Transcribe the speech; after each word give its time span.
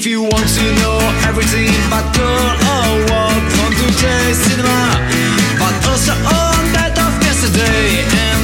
If 0.00 0.06
you 0.06 0.22
want 0.22 0.32
to 0.32 0.64
know 0.80 0.96
everything 1.28 1.68
about 1.86 2.16
girl 2.16 2.56
or 2.72 3.04
what 3.12 3.36
from 3.52 3.70
today's 3.76 4.38
cinema, 4.48 4.96
but 5.60 5.76
also 5.92 6.16
on 6.24 6.72
that 6.72 6.96
of 6.96 7.12
yesterday 7.20 8.39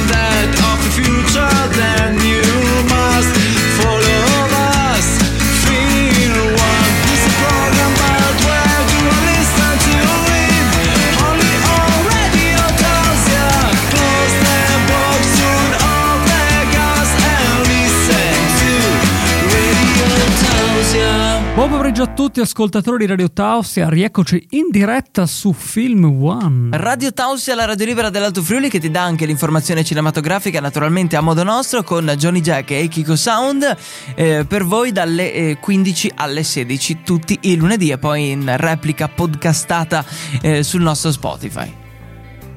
pomeriggio 21.97 22.03
a 22.03 22.13
tutti 22.13 22.39
ascoltatori 22.41 22.97
di 22.99 23.05
Radio 23.07 23.31
Tausia, 23.31 23.89
rieccoci 23.89 24.47
in 24.51 24.67
diretta 24.69 25.25
su 25.25 25.51
Film 25.51 26.03
One. 26.05 26.77
Radio 26.77 27.11
Tausia, 27.11 27.55
la 27.55 27.65
radio 27.65 27.85
libera 27.85 28.09
dell'Alto 28.09 28.43
Friuli 28.43 28.69
che 28.69 28.79
ti 28.79 28.91
dà 28.91 29.01
anche 29.01 29.25
l'informazione 29.25 29.83
cinematografica 29.83 30.59
naturalmente 30.59 31.15
a 31.15 31.21
modo 31.21 31.43
nostro 31.43 31.83
con 31.83 32.05
Johnny 32.17 32.41
Jack 32.41 32.71
e 32.71 32.87
Kiko 32.87 33.15
Sound 33.15 33.75
eh, 34.15 34.45
per 34.47 34.63
voi 34.63 34.91
dalle 34.91 35.33
eh, 35.33 35.57
15 35.59 36.11
alle 36.15 36.43
16 36.43 36.99
tutti 37.03 37.37
i 37.41 37.55
lunedì 37.55 37.89
e 37.89 37.97
poi 37.97 38.31
in 38.31 38.53
replica 38.57 39.07
podcastata 39.07 40.05
eh, 40.41 40.61
sul 40.61 40.81
nostro 40.81 41.11
Spotify. 41.11 41.73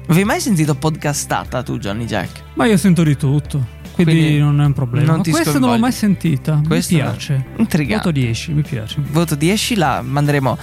Avevi 0.07 0.25
mai 0.25 0.39
sentito 0.39 0.75
podcastata 0.75 1.63
tu 1.63 1.79
Johnny 1.79 2.05
Jack? 2.05 2.43
Ma 2.55 2.65
io 2.65 2.77
sento 2.77 3.01
di 3.01 3.15
tutto, 3.17 3.65
quindi, 3.93 4.13
Quindi 4.13 4.37
non 4.39 4.61
è 4.61 4.65
un 4.65 4.73
problema. 4.73 5.11
non 5.13 5.21
questa 5.23 5.59
non 5.59 5.71
l'ho 5.71 5.77
mai 5.77 5.91
sentita, 5.91 6.61
Questa 6.65 6.93
mi 6.95 7.01
piace. 7.01 7.45
Intrigante. 7.57 7.95
Voto 8.09 8.11
10, 8.11 8.51
mi 8.53 8.61
piace. 8.61 8.95
Voto 9.11 9.35
10 9.35 9.75
la 9.75 10.01
manderemo 10.01 10.57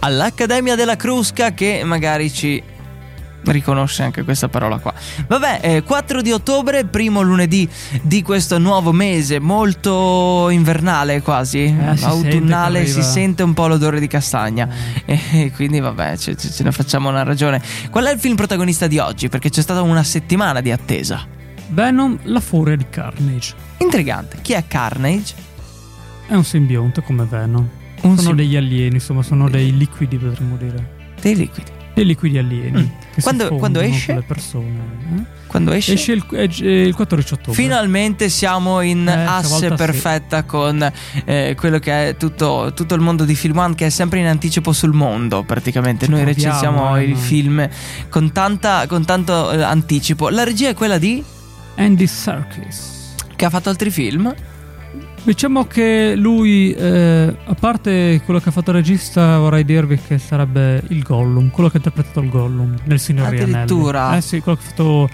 all'Accademia 0.00 0.74
della 0.76 0.96
Crusca 0.96 1.52
che 1.54 1.82
magari 1.84 2.30
ci 2.32 2.62
riconosce 3.46 4.02
anche 4.02 4.22
questa 4.24 4.48
parola 4.48 4.78
qua. 4.78 4.94
Vabbè, 5.26 5.58
eh, 5.62 5.82
4 5.82 6.22
di 6.22 6.32
ottobre, 6.32 6.86
primo 6.86 7.20
lunedì 7.20 7.68
di 8.00 8.22
questo 8.22 8.56
nuovo 8.58 8.90
mese, 8.90 9.38
molto 9.38 10.48
invernale 10.48 11.20
quasi, 11.20 11.64
Eh, 11.64 11.96
si 11.96 12.04
autunnale, 12.04 12.86
sente 12.86 13.02
si 13.02 13.10
sente 13.10 13.42
un 13.42 13.52
po' 13.52 13.66
l'odore 13.66 14.00
di 14.00 14.06
castagna. 14.06 14.66
E 15.06 15.52
quindi 15.54 15.78
vabbè, 15.80 16.16
ce, 16.16 16.36
ce- 16.36 16.50
ce 16.50 16.62
ne 16.62 16.72
facciamo 16.72 17.08
una 17.10 17.22
ragione. 17.22 17.60
Qual 17.90 18.04
è 18.06 18.12
il 18.12 18.18
film 18.18 18.34
protagonista 18.34 18.86
di 18.86 18.98
oggi? 18.98 19.28
Perché 19.28 19.50
c'è 19.50 19.60
stata 19.60 19.82
una 19.82 20.02
settimana 20.04 20.60
di 20.62 20.70
attesa. 20.70 21.26
Venom, 21.68 22.18
la 22.24 22.40
furia 22.40 22.76
di 22.76 22.86
Carnage. 22.88 23.54
Intrigante. 23.78 24.38
Chi 24.42 24.52
è 24.52 24.64
Carnage? 24.66 25.34
È 26.26 26.34
un 26.34 26.44
simbionte 26.44 27.02
come 27.02 27.24
Venom. 27.28 27.68
Un 28.02 28.16
sono 28.16 28.20
sim- 28.28 28.34
degli 28.36 28.56
alieni, 28.56 28.94
insomma, 28.94 29.22
sono 29.22 29.48
dei 29.48 29.76
liquidi, 29.76 30.16
potremmo 30.16 30.56
dire. 30.56 30.92
dei 31.20 31.34
liquidi. 31.36 31.70
Dei 31.94 32.04
liquidi 32.04 32.38
alieni. 32.38 32.82
Mm. 32.82 33.20
Quando- 33.22 33.54
quando 33.54 33.80
esce? 33.80 34.22
persone. 34.26 34.78
eh? 35.16 35.22
Quando 35.46 35.70
esce? 35.72 35.92
Esce 35.92 36.12
il, 36.12 36.24
eh, 36.32 36.82
il 36.86 36.94
14 36.94 37.34
ottobre. 37.34 37.52
Finalmente 37.54 38.28
siamo 38.28 38.80
in 38.80 39.06
Eh, 39.06 39.12
asse 39.12 39.46
stavolta 39.46 39.68
sì. 39.68 39.74
perfetta 39.92 40.42
con 40.42 40.92
eh, 41.24 41.54
quello 41.56 41.78
che 41.78 42.08
è 42.08 42.16
tutto, 42.16 42.72
tutto 42.74 42.94
il 42.96 43.00
mondo 43.00 43.24
di 43.24 43.36
Film 43.36 43.56
One 43.58 43.74
che 43.76 43.86
è 43.86 43.90
sempre 43.90 44.18
in 44.18 44.26
anticipo 44.26 44.72
sul 44.72 44.92
mondo 44.92 45.44
praticamente. 45.44 46.06
Ci 46.06 46.10
Noi 46.10 46.22
proviamo, 46.24 46.42
recensiamo 46.50 46.96
eh, 46.96 47.04
i 47.04 47.12
ma- 47.12 47.16
film 47.18 47.68
con, 48.10 48.32
tanta, 48.32 48.86
con 48.88 49.04
tanto 49.04 49.52
eh, 49.52 49.62
anticipo. 49.62 50.28
La 50.30 50.42
regia 50.44 50.68
è 50.70 50.74
quella 50.74 50.98
di... 50.98 51.22
Andy 51.76 52.06
Serkis. 52.06 53.14
che 53.36 53.44
ha 53.44 53.50
fatto 53.50 53.68
altri 53.68 53.90
film. 53.90 54.32
Diciamo 55.22 55.66
che 55.66 56.14
lui, 56.16 56.72
eh, 56.72 57.34
a 57.44 57.54
parte 57.54 58.20
quello 58.24 58.40
che 58.40 58.50
ha 58.50 58.52
fatto 58.52 58.70
il 58.70 58.76
regista, 58.76 59.38
vorrei 59.38 59.64
dirvi 59.64 59.98
che 59.98 60.18
sarebbe 60.18 60.82
il 60.88 61.02
Gollum, 61.02 61.50
quello 61.50 61.70
che 61.70 61.76
ha 61.76 61.80
interpretato 61.82 62.20
il 62.20 62.28
Gollum 62.28 62.74
nel 62.84 63.00
Signore 63.00 63.28
Anelli. 63.28 63.52
Addirittura? 63.52 64.16
Eh 64.16 64.20
sì, 64.20 64.40
quello 64.40 64.58
che 64.58 64.64
ha 64.64 64.68
fatto. 64.68 65.08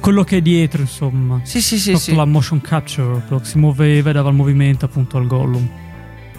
Quello 0.00 0.24
che 0.24 0.38
è 0.38 0.40
dietro, 0.40 0.80
insomma. 0.80 1.40
Sì, 1.42 1.60
sì, 1.60 1.78
sì, 1.78 1.94
sì. 1.96 2.14
la 2.14 2.24
motion 2.24 2.62
capture, 2.62 3.22
quello 3.26 3.42
che 3.42 3.48
si 3.48 3.58
muoveva 3.58 4.08
e 4.08 4.12
dava 4.14 4.30
il 4.30 4.34
movimento 4.34 4.86
appunto 4.86 5.18
al 5.18 5.26
Gollum. 5.26 5.68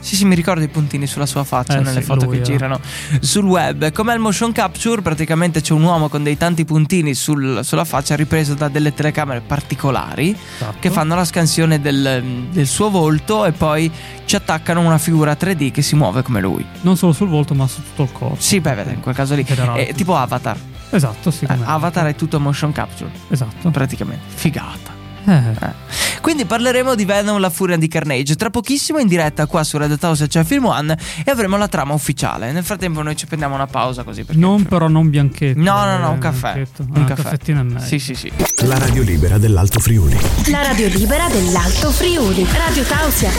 Sì, 0.02 0.16
sì, 0.16 0.26
mi 0.26 0.34
ricordo 0.34 0.64
i 0.64 0.68
puntini 0.68 1.06
sulla 1.06 1.28
sua 1.28 1.44
faccia 1.44 1.78
Eh, 1.78 1.82
nelle 1.82 2.00
sì, 2.02 2.06
foto 2.08 2.26
lui, 2.26 2.38
che 2.38 2.42
eh. 2.42 2.46
girano 2.46 2.80
sul 3.20 3.46
web. 3.46 3.92
Come 3.92 4.14
il 4.14 4.20
motion 4.20 4.52
capture, 4.52 5.02
praticamente 5.04 5.62
c'è 5.62 5.74
un 5.74 5.84
uomo 5.84 6.10
con 6.10 6.24
dei 6.24 6.38
tanti 6.38 6.66
puntini 6.66 7.14
sul- 7.14 7.60
sulla 7.64 7.86
faccia 7.86 8.16
ripreso 8.16 8.56
da 8.56 8.68
delle 8.68 8.94
telecamere 8.96 9.42
particolari 9.42 10.36
Esatto. 10.56 10.78
che 10.80 10.90
fanno 10.90 11.14
la 11.16 11.24
scansione 11.24 11.80
del, 11.80 12.24
del 12.52 12.66
suo 12.68 12.90
volto 12.90 13.46
e 13.46 13.52
poi 13.52 13.92
ci 14.26 14.36
attaccano 14.36 14.80
una 14.82 14.98
figura 14.98 15.34
3D 15.40 15.72
che 15.72 15.82
si 15.84 15.96
muove 15.96 16.24
come 16.24 16.42
lui. 16.42 16.66
Non 16.82 16.98
solo 16.98 17.14
sul 17.14 17.28
volto, 17.30 17.54
ma 17.54 17.68
su 17.68 17.82
tutto 17.84 18.04
il 18.04 18.12
corpo. 18.12 18.36
Sì, 18.40 18.60
beh, 18.60 18.74
vede, 18.74 18.92
in 18.94 19.02
quel 19.02 19.14
caso 19.16 19.36
lì. 19.36 19.44
È 19.46 19.94
tipo 19.94 20.18
Avatar. 20.18 20.58
Esatto, 20.90 21.30
sì. 21.32 21.46
Eh, 21.46 21.58
Avatar 21.64 22.08
è 22.08 22.16
tutto 22.16 22.40
motion 22.40 22.72
capture, 22.72 23.12
Esatto. 23.30 23.70
praticamente. 23.70 24.24
Figata. 24.34 25.00
Eh, 25.26 25.34
Eh. 25.36 26.11
Quindi 26.22 26.46
parleremo 26.46 26.94
di 26.96 27.04
Venom, 27.04 27.40
la 27.40 27.50
furia 27.50 27.78
di 27.78 27.88
Carnage. 27.88 28.36
Tra 28.36 28.50
pochissimo 28.52 29.00
in 29.00 29.08
diretta 29.08 29.48
qua 29.48 29.64
su 29.64 29.78
Radio 29.78 29.98
House 30.00 30.28
c'è 30.28 30.44
Film 30.44 30.66
One 30.66 30.96
e 31.26 31.32
avremo 31.32 31.58
la 31.58 31.68
trama 31.68 31.94
ufficiale. 31.94 32.52
Nel 32.52 32.64
frattempo 32.64 33.02
noi 33.02 33.16
ci 33.16 33.26
prendiamo 33.26 33.56
una 33.56 33.66
pausa 33.66 34.04
così 34.04 34.24
perché... 34.24 34.40
non 34.40 34.64
però 34.64 34.88
non 34.88 35.10
bianchetto. 35.10 35.60
No, 35.60 35.84
no, 35.86 35.98
no, 35.98 36.10
eh, 36.10 36.14
un 36.14 36.20
caffè. 36.20 36.54
bianchetto. 36.54 36.86
Un 36.94 37.02
Ah, 37.02 37.06
caffè. 37.06 37.24
caffettino 37.24 37.60
è 37.60 37.64
meglio. 37.64 37.80
Sì, 37.86 37.98
sì, 38.00 38.14
sì. 38.14 38.32
La 38.66 38.78
radio 38.78 39.02
libera 39.02 39.40
dell'Alto 39.40 39.80
Friuli. 39.80 40.16
La 40.52 40.62
radio 40.62 40.88
libera 40.90 41.28
dell'Alto 41.30 41.90
Friuli. 41.92 42.46
Radio 42.54 42.84
Tausia. 42.84 43.32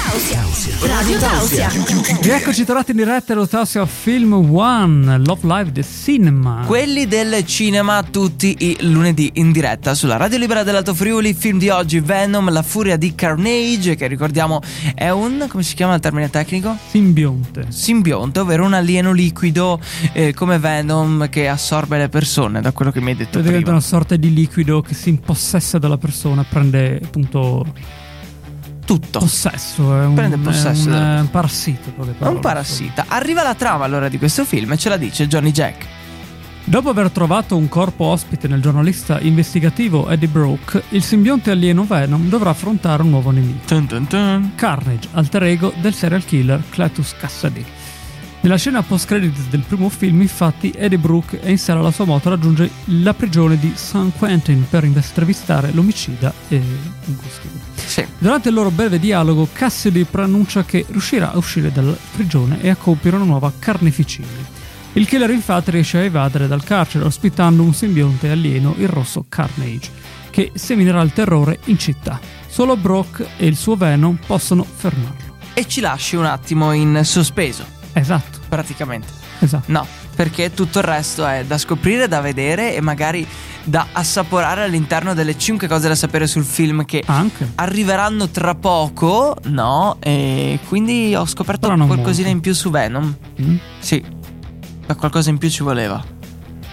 Radio 0.81 1.19
Tausia. 1.19 1.71
Rieccoci 2.21 2.65
tornati 2.65 2.91
in 2.91 2.97
diretta 2.97 3.33
allo 3.33 3.47
Tassia 3.47 3.87
Film 3.87 4.33
One, 4.55 5.19
Love 5.19 5.41
Live 5.47 5.73
The 5.73 5.85
Cinema. 5.85 6.65
Quelli 6.67 7.07
del 7.07 7.47
cinema 7.47 8.03
tutti 8.03 8.57
i 8.59 8.77
lunedì 8.81 9.31
in 9.35 9.53
diretta 9.53 9.95
sulla 9.95 10.17
Radio 10.17 10.39
Libera 10.39 10.65
dell'Alto 10.65 10.95
Friuli. 10.95 11.33
Film 11.33 11.59
di 11.59 11.69
oggi 11.69 12.01
Venom, 12.01 12.51
la 12.51 12.63
furia 12.73 12.97
di 12.97 13.15
Carnage, 13.15 13.97
che 13.97 14.07
ricordiamo 14.07 14.63
è 14.95 15.11
un 15.11 15.45
come 15.47 15.63
si 15.63 15.75
chiama 15.75 15.93
il 15.95 16.01
termine 16.01 16.31
tecnico? 16.31 16.75
Simbionte. 16.89 17.67
Simbionte, 17.69 18.41
ovvero 18.41 18.65
un 18.65 18.73
alieno 18.73 19.13
liquido 19.13 19.79
eh, 20.15 20.33
come 20.33 20.59
Venom 20.59 21.29
che 21.29 21.49
assorbe 21.49 21.99
le 21.99 22.09
persone, 22.09 22.63
da 22.63 22.73
quello 22.73 22.91
che 22.91 23.03
mi 23.03 23.11
hai 23.11 23.17
detto 23.17 23.37
Diventa 23.41 23.57
prima. 23.59 23.71
una 23.73 23.81
sorta 23.81 24.17
di 24.17 24.33
liquido 24.33 24.81
che 24.81 24.95
si 24.95 25.11
impossessa 25.11 25.77
della 25.79 25.99
persona, 25.99 26.47
prende 26.49 26.99
appunto 27.05 27.67
Tutto. 28.87 29.19
possesso. 29.19 29.95
È 30.01 30.07
un, 30.07 30.15
Prende 30.15 30.39
possesso 30.39 30.89
è 30.89 30.93
un, 30.93 30.93
della- 30.93 31.17
è 31.17 31.21
un 31.21 31.31
parassita. 31.31 31.93
È 32.21 32.27
un 32.27 32.41
parassita. 32.41 33.05
Arriva 33.09 33.43
la 33.43 33.55
trama 33.55 33.85
allora 33.85 34.09
di 34.09 34.17
questo 34.17 34.47
film 34.47 34.73
e 34.73 34.79
ce 34.79 34.89
la 34.89 34.97
dice 34.97 35.27
Johnny 35.29 35.51
Jack. 35.51 35.85
Dopo 36.65 36.91
aver 36.91 37.11
trovato 37.11 37.57
un 37.57 37.69
corpo 37.69 38.05
ospite 38.05 38.47
nel 38.47 38.61
giornalista 38.61 39.21
investigativo 39.21 40.09
Eddie 40.09 40.29
Brooke, 40.29 40.85
il 40.91 41.03
simbionte 41.03 41.51
alieno 41.51 41.85
Venom 41.85 42.29
dovrà 42.29 42.51
affrontare 42.51 43.03
un 43.03 43.11
nuovo 43.11 43.31
nemico. 43.31 43.67
Tun 43.67 43.87
tun 43.87 44.07
tun. 44.07 44.53
Carnage, 44.55 45.09
alter 45.13 45.43
ego 45.43 45.73
del 45.81 45.93
serial 45.93 46.25
killer 46.25 46.63
Cletus 46.71 47.15
Cassidy. 47.19 47.65
Nella 48.43 48.57
scena 48.57 48.83
post-credits 48.83 49.49
del 49.51 49.65
primo 49.67 49.89
film, 49.89 50.21
infatti, 50.21 50.73
Eddie 50.75 50.99
Brooke 50.99 51.41
è 51.41 51.49
in 51.49 51.59
sala 51.59 51.81
alla 51.81 51.91
sua 51.91 52.07
moto 52.07 52.29
e 52.29 52.31
raggiunge 52.31 52.71
la 52.87 53.15
prigione 53.15 53.59
di 53.59 53.73
San 53.75 54.13
Quentin 54.17 54.65
per 54.69 54.85
intervistare 54.85 55.73
l'omicida 55.73 56.33
e 56.49 56.57
un 56.57 57.17
costume. 57.17 57.61
Sì. 57.75 58.05
Durante 58.19 58.49
il 58.49 58.55
loro 58.55 58.71
breve 58.71 58.99
dialogo, 58.99 59.49
Cassidy 59.53 60.05
preannuncia 60.05 60.65
che 60.65 60.87
riuscirà 60.89 61.33
a 61.33 61.37
uscire 61.37 61.71
dalla 61.71 61.95
prigione 62.13 62.61
e 62.63 62.71
a 62.71 62.77
compiere 62.77 63.17
una 63.17 63.27
nuova 63.27 63.53
carneficina. 63.57 64.52
Il 64.95 65.07
killer 65.07 65.31
infatti 65.31 65.71
riesce 65.71 65.99
a 65.99 66.03
evadere 66.03 66.47
dal 66.47 66.63
carcere 66.63 67.05
ospitando 67.05 67.63
un 67.63 67.73
simbionte 67.73 68.31
alieno, 68.31 68.75
il 68.79 68.89
rosso 68.89 69.25
Carnage, 69.29 69.91
che 70.31 70.51
seminerà 70.55 71.01
il 71.01 71.13
terrore 71.13 71.61
in 71.65 71.79
città. 71.79 72.21
Solo 72.47 72.77
Brock 72.77 73.27
e 73.39 73.47
il 73.47 73.57
suo 73.57 73.75
Venom 73.77 74.19
possono 74.27 74.65
fermarlo. 74.65 75.31
E 75.55 75.67
ci 75.67 75.81
lasci 75.81 76.17
un 76.17 76.27
attimo 76.27 76.73
in 76.73 77.01
sospeso, 77.05 77.65
Esatto, 77.95 78.39
praticamente. 78.49 79.09
esatto. 79.39 79.65
No, 79.73 79.87
perché 80.15 80.53
tutto 80.53 80.79
il 80.81 80.85
resto 80.85 81.27
è 81.27 81.45
da 81.47 81.57
scoprire, 81.57 82.07
da 82.09 82.21
vedere 82.21 82.75
e 82.75 82.83
magari 82.83 83.27
da 83.65 83.87
assaporare 83.93 84.63
all'interno 84.65 85.15
delle 85.15 85.39
5 85.39 85.69
cose 85.69 85.89
da 85.89 85.95
sapere 85.95 86.27
sul 86.27 86.45
film 86.45 86.85
che 86.85 87.03
Anche. 87.07 87.53
arriveranno 87.55 88.29
tra 88.29 88.55
poco, 88.55 89.37
no? 89.45 89.97
E 90.01 90.59
quindi 90.69 91.15
ho 91.15 91.25
scoperto 91.27 91.67
qualcosina 91.69 92.05
molto. 92.05 92.29
in 92.29 92.41
più 92.41 92.53
su 92.53 92.71
Venom. 92.71 93.15
Mm. 93.41 93.57
Sì. 93.79 94.21
Ma 94.93 94.99
qualcosa 94.99 95.31
in 95.31 95.39
più 95.39 95.49
ci 95.49 95.63
voleva. 95.63 96.05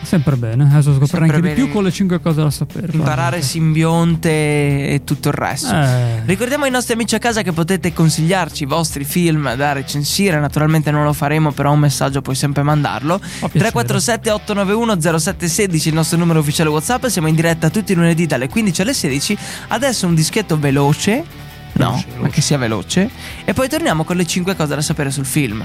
Sempre 0.01 0.35
bene, 0.37 0.63
adesso 0.63 0.91
scoprirò 0.93 1.25
Sempre 1.25 1.35
anche 1.37 1.47
di 1.49 1.53
più 1.53 1.71
con 1.71 1.83
le 1.83 1.91
5 1.91 2.19
cose 2.19 2.41
da 2.41 2.49
sapere. 2.49 2.91
Imparare 2.91 3.41
simbionte 3.41 4.29
e 4.29 5.01
tutto 5.05 5.27
il 5.29 5.33
resto. 5.33 5.73
Eh, 5.73 6.21
Ricordiamo 6.25 6.63
ai 6.65 6.71
nostri 6.71 6.93
amici 6.93 7.15
a 7.15 7.19
casa 7.19 7.41
che 7.43 7.51
potete 7.51 7.93
consigliarci 7.93 8.63
i 8.63 8.65
vostri 8.65 9.03
film 9.03 9.53
da 9.55 9.73
recensire, 9.73 10.39
naturalmente 10.39 10.89
non 10.91 11.03
lo 11.03 11.13
faremo, 11.13 11.51
però 11.51 11.71
un 11.73 11.79
messaggio 11.79 12.21
puoi 12.21 12.35
sempre 12.35 12.63
mandarlo. 12.63 13.19
Fa 13.19 13.47
piacere. 13.49 13.71
347 13.71 14.31
891 14.31 15.19
0716 15.19 15.87
il 15.89 15.93
nostro 15.93 16.17
numero 16.17 16.39
ufficiale 16.39 16.69
WhatsApp, 16.69 17.05
siamo 17.05 17.27
in 17.27 17.35
diretta 17.35 17.69
tutti 17.69 17.91
i 17.91 17.95
lunedì 17.95 18.25
dalle 18.25 18.49
15 18.49 18.81
alle 18.81 18.93
16. 18.93 19.37
Adesso 19.67 20.07
un 20.07 20.15
dischetto 20.15 20.57
veloce. 20.57 21.23
No, 21.73 21.97
sia 21.97 22.05
ma 22.07 22.13
veloce. 22.15 22.31
che 22.31 22.41
sia 22.41 22.57
veloce. 22.57 23.09
E 23.45 23.53
poi 23.53 23.69
torniamo 23.69 24.03
con 24.03 24.15
le 24.15 24.25
5 24.25 24.55
cose 24.55 24.75
da 24.75 24.81
sapere 24.81 25.11
sul 25.11 25.25
film. 25.25 25.63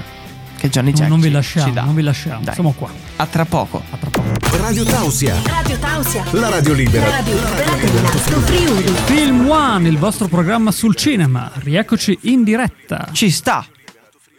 Che 0.57 0.69
Johnny 0.69 0.91
Non- 0.91 0.99
Jack 0.99 1.09
non 1.09 1.19
vi 1.19 1.27
ci- 1.27 1.33
lasciamo, 1.33 1.65
ci 1.67 1.73
dà. 1.73 1.81
non 1.83 1.95
vi 1.95 2.01
lasciamo. 2.01 2.43
Dai. 2.43 2.53
Siamo 2.53 2.71
qua. 2.73 2.89
A 3.17 3.25
tra 3.27 3.45
poco. 3.45 3.83
A 3.89 3.97
tra 3.97 4.09
poco. 4.09 4.57
Radio 4.57 4.83
Tausia, 4.83 5.35
Radio 5.45 5.77
Tausia. 5.77 6.23
la 6.31 6.49
radio 6.49 6.73
libera. 6.73 7.05
La 7.07 7.15
radio 7.17 7.33
libera 7.35 7.75
dell'Alto 7.75 8.39
Friuli. 8.41 8.83
Film 9.05 9.49
One, 9.49 9.87
il 9.87 9.97
vostro 9.97 10.27
programma 10.27 10.71
sul 10.71 10.95
cinema. 10.95 11.51
Rieccoci 11.55 12.17
in 12.23 12.43
diretta. 12.43 13.09
Ci 13.11 13.29
sta. 13.29 13.65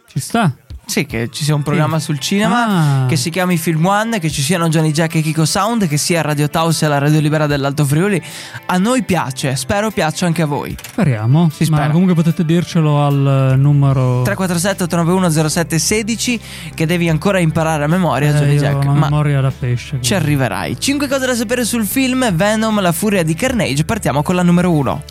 Ci 0.07 0.19
sta? 0.19 0.53
Sì, 0.87 1.05
che 1.05 1.27
ci 1.31 1.43
sia 1.43 1.53
un 1.53 1.63
programma 1.63 1.99
sul 1.99 2.17
cinema 2.17 3.03
Ah. 3.03 3.05
che 3.07 3.17
si 3.17 3.29
chiami 3.29 3.57
Film 3.57 3.85
One, 3.85 4.19
che 4.19 4.31
ci 4.31 4.41
siano 4.41 4.69
Johnny 4.69 4.91
Jack 4.91 5.15
e 5.15 5.21
Kiko 5.21 5.43
Sound, 5.45 5.85
che 5.87 5.97
sia 5.97 6.21
Radio 6.21 6.47
Taos 6.49 6.81
e 6.81 6.87
la 6.87 6.97
radio 6.97 7.19
libera 7.19 7.45
dell'Alto 7.45 7.85
Friuli. 7.85 8.19
A 8.67 8.77
noi 8.77 9.03
piace, 9.03 9.55
spero 9.57 9.91
piaccia 9.91 10.25
anche 10.25 10.43
a 10.43 10.45
voi. 10.45 10.75
Speriamo. 10.81 11.49
Si 11.53 11.65
spera. 11.65 11.89
comunque 11.89 12.13
potete 12.15 12.45
dircelo 12.45 13.05
al 13.05 13.51
eh, 13.51 13.55
numero. 13.57 14.21
347 14.23 14.83
891 14.83 15.49
0716 15.49 16.39
che 16.73 16.85
devi 16.85 17.09
ancora 17.09 17.39
imparare 17.39 17.83
a 17.83 17.87
memoria, 17.87 18.29
Eh, 18.29 18.33
Johnny 18.39 18.57
Jack. 18.57 18.85
Ma 18.85 18.93
memoria 18.93 19.41
da 19.41 19.51
pesce. 19.51 19.97
ci 19.99 20.13
arriverai. 20.15 20.79
5 20.79 21.07
cose 21.09 21.25
da 21.25 21.35
sapere 21.35 21.65
sul 21.65 21.85
film 21.85 22.33
Venom, 22.33 22.79
la 22.81 22.93
furia 22.93 23.23
di 23.23 23.33
Carnage. 23.33 23.83
Partiamo 23.83 24.23
con 24.23 24.35
la 24.35 24.41
numero 24.43 24.71
1. 24.71 25.03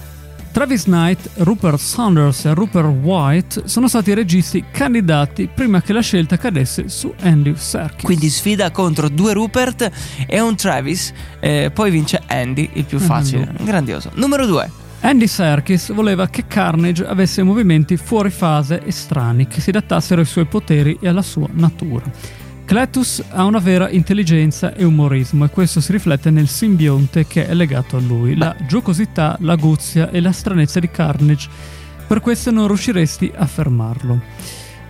Travis 0.56 0.84
Knight, 0.84 1.28
Rupert 1.40 1.78
Saunders 1.78 2.46
e 2.46 2.54
Rupert 2.54 2.88
White 3.02 3.68
sono 3.68 3.88
stati 3.88 4.08
i 4.08 4.14
registi 4.14 4.64
candidati 4.72 5.50
prima 5.54 5.82
che 5.82 5.92
la 5.92 6.00
scelta 6.00 6.38
cadesse 6.38 6.88
su 6.88 7.12
Andy 7.20 7.52
Serkis. 7.54 8.04
Quindi 8.04 8.30
sfida 8.30 8.70
contro 8.70 9.10
due 9.10 9.34
Rupert 9.34 9.90
e 10.26 10.40
un 10.40 10.56
Travis. 10.56 11.12
eh, 11.40 11.70
poi 11.74 11.90
vince 11.90 12.22
Andy, 12.26 12.70
il 12.72 12.84
più 12.84 12.98
facile. 12.98 13.52
Grandioso. 13.64 14.10
Numero 14.14 14.46
2. 14.46 14.70
Andy 15.00 15.26
Serkis 15.26 15.92
voleva 15.92 16.26
che 16.28 16.46
Carnage 16.46 17.06
avesse 17.06 17.42
movimenti 17.42 17.98
fuori 17.98 18.30
fase 18.30 18.82
e 18.82 18.90
strani 18.92 19.46
che 19.46 19.60
si 19.60 19.68
adattassero 19.68 20.22
ai 20.22 20.26
suoi 20.26 20.46
poteri 20.46 20.96
e 20.98 21.08
alla 21.08 21.20
sua 21.20 21.48
natura. 21.52 22.10
Cletus 22.66 23.22
ha 23.30 23.44
una 23.44 23.60
vera 23.60 23.88
intelligenza 23.90 24.74
e 24.74 24.82
umorismo 24.82 25.44
e 25.44 25.50
questo 25.50 25.80
si 25.80 25.92
riflette 25.92 26.30
nel 26.30 26.48
simbionte 26.48 27.24
che 27.24 27.46
è 27.46 27.54
legato 27.54 27.96
a 27.96 28.00
lui, 28.00 28.36
la 28.36 28.56
giocosità, 28.66 29.36
la 29.42 29.54
guzia 29.54 30.10
e 30.10 30.20
la 30.20 30.32
stranezza 30.32 30.80
di 30.80 30.90
Carnage. 30.90 31.48
Per 32.08 32.18
questo 32.18 32.50
non 32.50 32.66
riusciresti 32.66 33.30
a 33.32 33.46
fermarlo. 33.46 34.20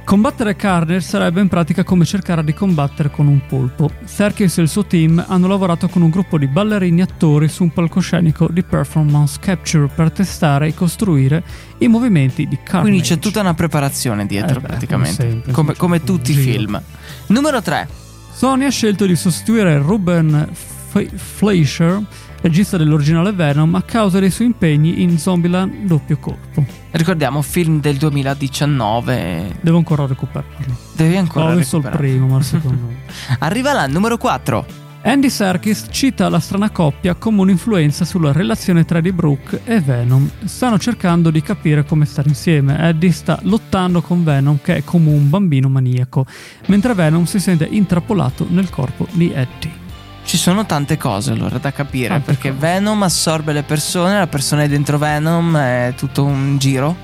Combattere 0.06 0.54
Carnage 0.54 1.00
sarebbe 1.00 1.40
in 1.40 1.48
pratica 1.48 1.82
come 1.82 2.04
cercare 2.04 2.44
di 2.44 2.54
combattere 2.54 3.10
con 3.10 3.26
un 3.26 3.40
polpo. 3.44 3.90
Serkis 4.04 4.56
e 4.58 4.62
il 4.62 4.68
suo 4.68 4.84
team 4.86 5.22
hanno 5.26 5.48
lavorato 5.48 5.88
con 5.88 6.00
un 6.00 6.10
gruppo 6.10 6.38
di 6.38 6.46
ballerini 6.46 7.02
attori 7.02 7.48
su 7.48 7.64
un 7.64 7.72
palcoscenico 7.72 8.46
di 8.48 8.62
performance 8.62 9.38
capture 9.40 9.88
per 9.92 10.12
testare 10.12 10.68
e 10.68 10.74
costruire 10.74 11.42
i 11.78 11.88
movimenti 11.88 12.46
di 12.46 12.56
Carnage. 12.62 12.82
Quindi 12.88 13.00
c'è 13.00 13.18
tutta 13.18 13.40
una 13.40 13.54
preparazione 13.54 14.26
dietro, 14.26 14.58
Eh 14.58 14.60
beh, 14.60 14.66
praticamente. 14.68 15.16
come 15.16 15.30
sempre, 15.32 15.52
come, 15.52 15.74
come 15.74 16.04
tutti 16.04 16.30
i 16.30 16.34
film. 16.34 16.80
Numero 17.26 17.60
3. 17.60 17.88
Sony 18.32 18.64
ha 18.64 18.70
scelto 18.70 19.06
di 19.06 19.16
sostituire 19.16 19.76
Ruben 19.78 20.48
F- 20.52 21.04
Fleischer, 21.16 22.00
regista 22.40 22.76
dell'originale 22.76 23.32
Venom, 23.32 23.74
a 23.74 23.82
causa 23.82 24.18
dei 24.18 24.30
suoi 24.30 24.48
impegni 24.48 25.02
in 25.02 25.18
Zombieland 25.18 25.86
doppio 25.86 26.18
corpo. 26.18 26.64
Ricordiamo, 26.90 27.42
film 27.42 27.80
del 27.80 27.96
2019. 27.96 29.58
Devo 29.60 29.76
ancora 29.78 30.06
recuperarlo. 30.06 30.76
Devi 30.94 31.16
ancora 31.16 31.52
Ho 31.52 31.56
visto 31.56 31.76
il 31.78 31.88
primo, 31.90 32.26
ma 32.26 32.38
il 32.38 32.44
secondo. 32.44 32.88
Arriva 33.40 33.72
la 33.72 33.86
numero 33.86 34.16
4. 34.16 34.84
Andy 35.06 35.30
Serkis 35.30 35.86
cita 35.90 36.28
la 36.28 36.40
strana 36.40 36.70
coppia 36.70 37.14
come 37.14 37.40
un'influenza 37.42 38.04
sulla 38.04 38.32
relazione 38.32 38.84
tra 38.84 38.98
Eddie 38.98 39.12
Brooke 39.12 39.60
e 39.64 39.80
Venom. 39.80 40.28
Stanno 40.44 40.80
cercando 40.80 41.30
di 41.30 41.42
capire 41.42 41.84
come 41.84 42.06
stare 42.06 42.28
insieme. 42.28 42.76
Eddie 42.88 43.12
sta 43.12 43.38
lottando 43.42 44.02
con 44.02 44.24
Venom, 44.24 44.58
che 44.60 44.78
è 44.78 44.84
come 44.84 45.10
un 45.10 45.30
bambino 45.30 45.68
maniaco, 45.68 46.26
mentre 46.66 46.94
Venom 46.94 47.22
si 47.22 47.38
sente 47.38 47.68
intrappolato 47.70 48.48
nel 48.50 48.68
corpo 48.68 49.06
di 49.12 49.30
Eddie. 49.30 49.85
Ci 50.26 50.36
sono 50.38 50.66
tante 50.66 50.96
cose 50.96 51.30
allora 51.30 51.58
da 51.58 51.72
capire. 51.72 52.08
Tante 52.08 52.24
perché 52.26 52.48
cose. 52.50 52.60
Venom 52.60 53.02
assorbe 53.04 53.52
le 53.52 53.62
persone, 53.62 54.18
la 54.18 54.26
persona 54.26 54.64
è 54.64 54.68
dentro 54.68 54.98
Venom, 54.98 55.56
è 55.56 55.94
tutto 55.96 56.24
un 56.24 56.58
giro. 56.58 56.96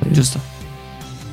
Giusto? 0.00 0.40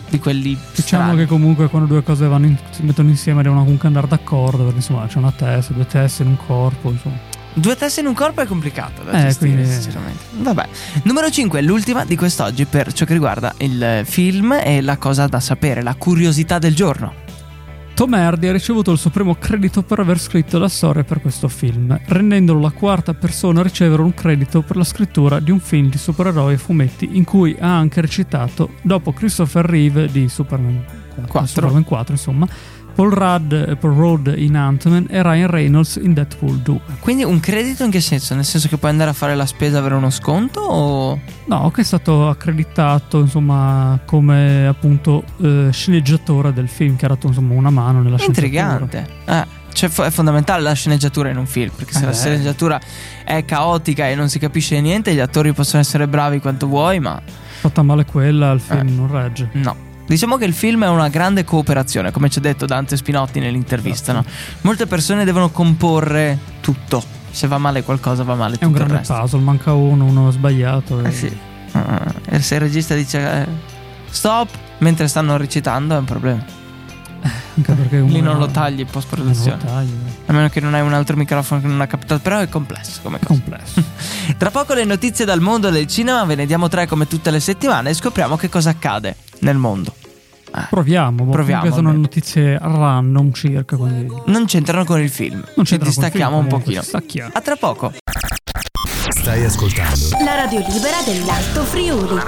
Di 0.08 0.20
quelli. 0.20 0.56
Diciamo 0.76 1.04
strani. 1.04 1.18
che 1.18 1.26
comunque 1.26 1.68
quando 1.68 1.88
due 1.88 2.04
cose 2.04 2.28
vanno 2.28 2.46
in- 2.46 2.58
si 2.70 2.84
mettono 2.84 3.10
insieme 3.10 3.42
devono 3.42 3.64
comunque 3.64 3.88
andare 3.88 4.08
d'accordo, 4.08 4.60
perché 4.64 4.76
insomma 4.78 5.08
c'è 5.08 5.18
una 5.18 5.32
testa, 5.36 5.74
due 5.74 5.88
teste 5.88 6.22
in 6.22 6.30
un 6.30 6.38
corpo, 6.46 6.92
insomma. 6.92 7.18
Due 7.58 7.76
teste 7.76 8.02
in 8.02 8.08
un 8.08 8.14
corpo 8.14 8.42
è 8.42 8.46
complicato 8.46 9.02
da 9.04 9.12
Eh, 9.12 9.22
gestire, 9.24 9.52
quindi- 9.54 9.72
sinceramente. 9.72 10.24
Vabbè. 10.38 10.68
Numero 11.04 11.30
5, 11.32 11.62
l'ultima 11.64 12.06
di 12.06 12.16
quest'oggi 12.16 12.66
per 12.66 12.94
ciò 12.94 13.04
che 13.06 13.14
riguarda 13.14 13.54
il 13.60 14.02
film 14.06 14.52
e 14.64 14.82
la 14.82 14.98
cosa 14.98 15.26
da 15.26 15.40
sapere, 15.40 15.82
la 15.82 15.96
curiosità 15.96 16.60
del 16.60 16.76
giorno. 16.76 17.24
Tom 17.96 18.14
Hardy 18.14 18.48
ha 18.48 18.52
ricevuto 18.52 18.92
il 18.92 18.98
suo 18.98 19.10
primo 19.10 19.36
credito 19.36 19.82
per 19.82 20.00
aver 20.00 20.20
scritto 20.20 20.60
la 20.60 20.68
storia 20.68 21.06
per 21.06 21.22
questo 21.22 21.48
film, 21.48 21.98
rendendolo 22.08 22.60
la 22.60 22.72
quarta 22.72 23.14
persona 23.14 23.62
a 23.62 23.64
ricevere 23.64 24.02
un 24.02 24.14
credito 24.14 24.62
per 24.64 24.76
la 24.76 24.84
scrittura 24.84 25.40
di 25.40 25.50
un 25.50 25.62
film 25.62 25.90
di 25.90 25.98
supereroi 25.98 26.56
e 26.56 26.58
fumetti 26.58 27.12
in 27.14 27.24
cui 27.24 27.56
ha 27.58 27.78
anche 27.78 28.02
recitato, 28.02 28.72
dopo 28.82 29.14
Christopher 29.14 29.64
Reeve 29.64 30.12
di 30.12 30.28
Superman 30.28 30.84
4, 31.16 31.32
Quattro. 31.32 31.48
Superman 31.48 31.84
4 31.86 32.14
insomma, 32.14 32.48
Paul 32.96 33.10
Rudd, 33.12 33.54
Paul 33.80 33.94
Rudd 33.94 34.28
in 34.38 34.56
Ant-Man 34.56 35.08
e 35.10 35.22
Ryan 35.22 35.50
Reynolds 35.50 36.00
in 36.02 36.14
Deadpool 36.14 36.60
2. 36.60 36.80
Quindi 37.00 37.24
un 37.26 37.40
credito 37.42 37.84
in 37.84 37.92
che 37.92 38.00
senso? 38.00 38.34
Nel 38.36 38.46
senso 38.46 38.70
che 38.70 38.78
puoi 38.78 38.92
andare 38.92 39.10
a 39.10 39.14
fare 39.14 39.36
la 39.36 39.46
spesa 39.46 39.76
e 39.76 39.80
avere 39.80 39.96
uno 39.96 40.10
sconto? 40.10 40.62
O. 40.62 41.20
No, 41.48 41.72
che 41.72 41.82
è 41.82 41.84
stato 41.84 42.30
accreditato 42.30 43.20
insomma 43.20 44.00
come 44.06 44.66
appunto 44.66 45.24
eh, 45.42 45.68
sceneggiatore 45.72 46.54
del 46.54 46.70
film, 46.70 46.96
che 46.96 47.06
ha 47.06 47.10
dato 47.10 47.28
insomma 47.28 47.54
una 47.54 47.70
mano 47.70 48.02
nella 48.02 48.18
sceneggiatura. 48.18 48.78
Intrigante. 48.80 49.14
Eh, 49.26 49.64
cioè, 49.74 49.90
è 49.90 50.10
fondamentale 50.10 50.62
la 50.62 50.72
sceneggiatura 50.72 51.30
in 51.30 51.38
un 51.38 51.46
film. 51.48 51.72
Perché 51.76 51.92
se 51.92 52.04
Eh 52.04 52.06
la 52.06 52.14
sceneggiatura 52.14 52.80
è 53.26 53.44
caotica 53.44 54.08
e 54.08 54.16
non 54.16 54.30
si 54.30 54.40
capisce 54.40 54.80
niente, 54.80 55.14
gli 55.14 55.20
attori 55.20 55.52
possono 55.52 55.82
essere 55.82 56.08
bravi 56.08 56.40
quanto 56.40 56.66
vuoi, 56.68 57.02
ma 57.02 57.22
Fatta 57.60 57.82
male 57.84 58.06
quella, 58.06 58.52
il 58.52 58.62
film 58.62 58.88
Eh. 58.88 58.92
non 58.92 59.12
regge. 59.12 59.50
no. 59.54 59.76
Diciamo 60.06 60.38
che 60.38 60.46
il 60.46 60.54
film 60.54 60.84
è 60.84 60.90
una 60.90 61.10
grande 61.10 61.44
cooperazione, 61.44 62.12
come 62.12 62.30
ci 62.30 62.38
ha 62.38 62.42
detto 62.42 62.66
Dante 62.66 62.96
Spinotti 62.96 63.40
nell'intervista. 63.40 64.14
No? 64.14 64.24
Molte 64.62 64.86
persone 64.86 65.26
devono 65.26 65.50
comporre 65.50 66.38
tutto. 66.62 67.04
Se 67.32 67.48
va 67.48 67.58
male 67.58 67.84
qualcosa, 67.84 68.24
va 68.24 68.36
male 68.36 68.56
È 68.56 68.60
tutto 68.60 68.68
un 68.68 68.72
il 68.74 68.78
grande 68.88 69.08
puzzle, 69.08 69.40
manca 69.42 69.74
uno, 69.74 70.06
uno 70.06 70.30
è 70.30 70.32
sbagliato. 70.32 71.02
e- 71.02 71.08
Eh 71.08 71.12
sì. 71.12 71.38
Ah, 71.72 72.14
e 72.30 72.40
se 72.42 72.56
il 72.56 72.62
regista 72.62 72.96
dice 72.96 73.20
eh, 73.42 73.48
stop 74.10 74.48
mentre 74.78 75.08
stanno 75.08 75.36
recitando, 75.38 75.96
è 75.96 75.98
un 75.98 76.06
problema. 76.06 76.46
Anche 77.58 77.74
perché 77.74 78.00
Lì 78.02 78.22
non 78.22 78.38
lo 78.38 78.48
tagli 78.48 78.82
in 78.82 78.88
post 78.88 79.08
non 79.16 79.26
lo 79.26 79.32
produzione. 79.32 79.64
tagli, 79.64 79.90
A 80.28 80.34
meno 80.34 80.50
che 80.50 80.60
non 80.60 80.74
hai 80.74 80.82
un 80.82 80.94
altro 80.94 81.16
microfono 81.16 81.62
che 81.62 81.68
non 81.68 81.82
ha 81.82 81.88
captato. 81.88 82.22
Però 82.22 82.40
è 82.40 82.48
complesso 82.50 83.00
come 83.02 83.18
cosa. 83.20 83.28
complesso. 83.28 83.84
Tra 84.38 84.52
poco 84.52 84.74
le 84.74 84.84
notizie 84.84 85.26
dal 85.26 85.42
mondo 85.42 85.70
del 85.70 85.88
cinema, 85.88 86.24
ve 86.26 86.36
ne 86.36 86.46
diamo 86.46 86.68
tre 86.70 86.86
come 86.88 87.08
tutte 87.08 87.32
le 87.32 87.40
settimane 87.40 87.90
e 87.90 87.94
scopriamo 87.94 88.36
che 88.38 88.50
cosa 88.50 88.70
accade 88.72 89.16
nel 89.40 89.58
mondo. 89.58 89.94
Ah, 90.52 90.68
Proviamo, 90.70 91.26
Proviamo, 91.26 91.66
sono 91.66 91.78
almeno. 91.90 92.02
notizie 92.02 92.58
random 92.62 93.34
circa, 93.34 93.76
quindi 93.76 94.08
non 94.28 94.46
c'entrano 94.46 94.86
con 94.86 95.02
il 95.02 95.10
film. 95.10 95.44
non 95.56 95.66
Ci 95.66 95.78
distacchiamo 95.78 96.38
un 96.38 96.48
pochino. 96.48 96.82
ci 96.82 96.88
stacchiamo. 96.88 97.32
A 97.34 97.42
tra 97.42 97.56
poco. 97.58 97.92
Stai 99.10 99.44
ascoltando 99.44 100.10
La 100.24 100.36
radio 100.36 100.60
libera 100.60 101.02
dell'Alto 101.06 101.64
Friuli. 101.64 102.22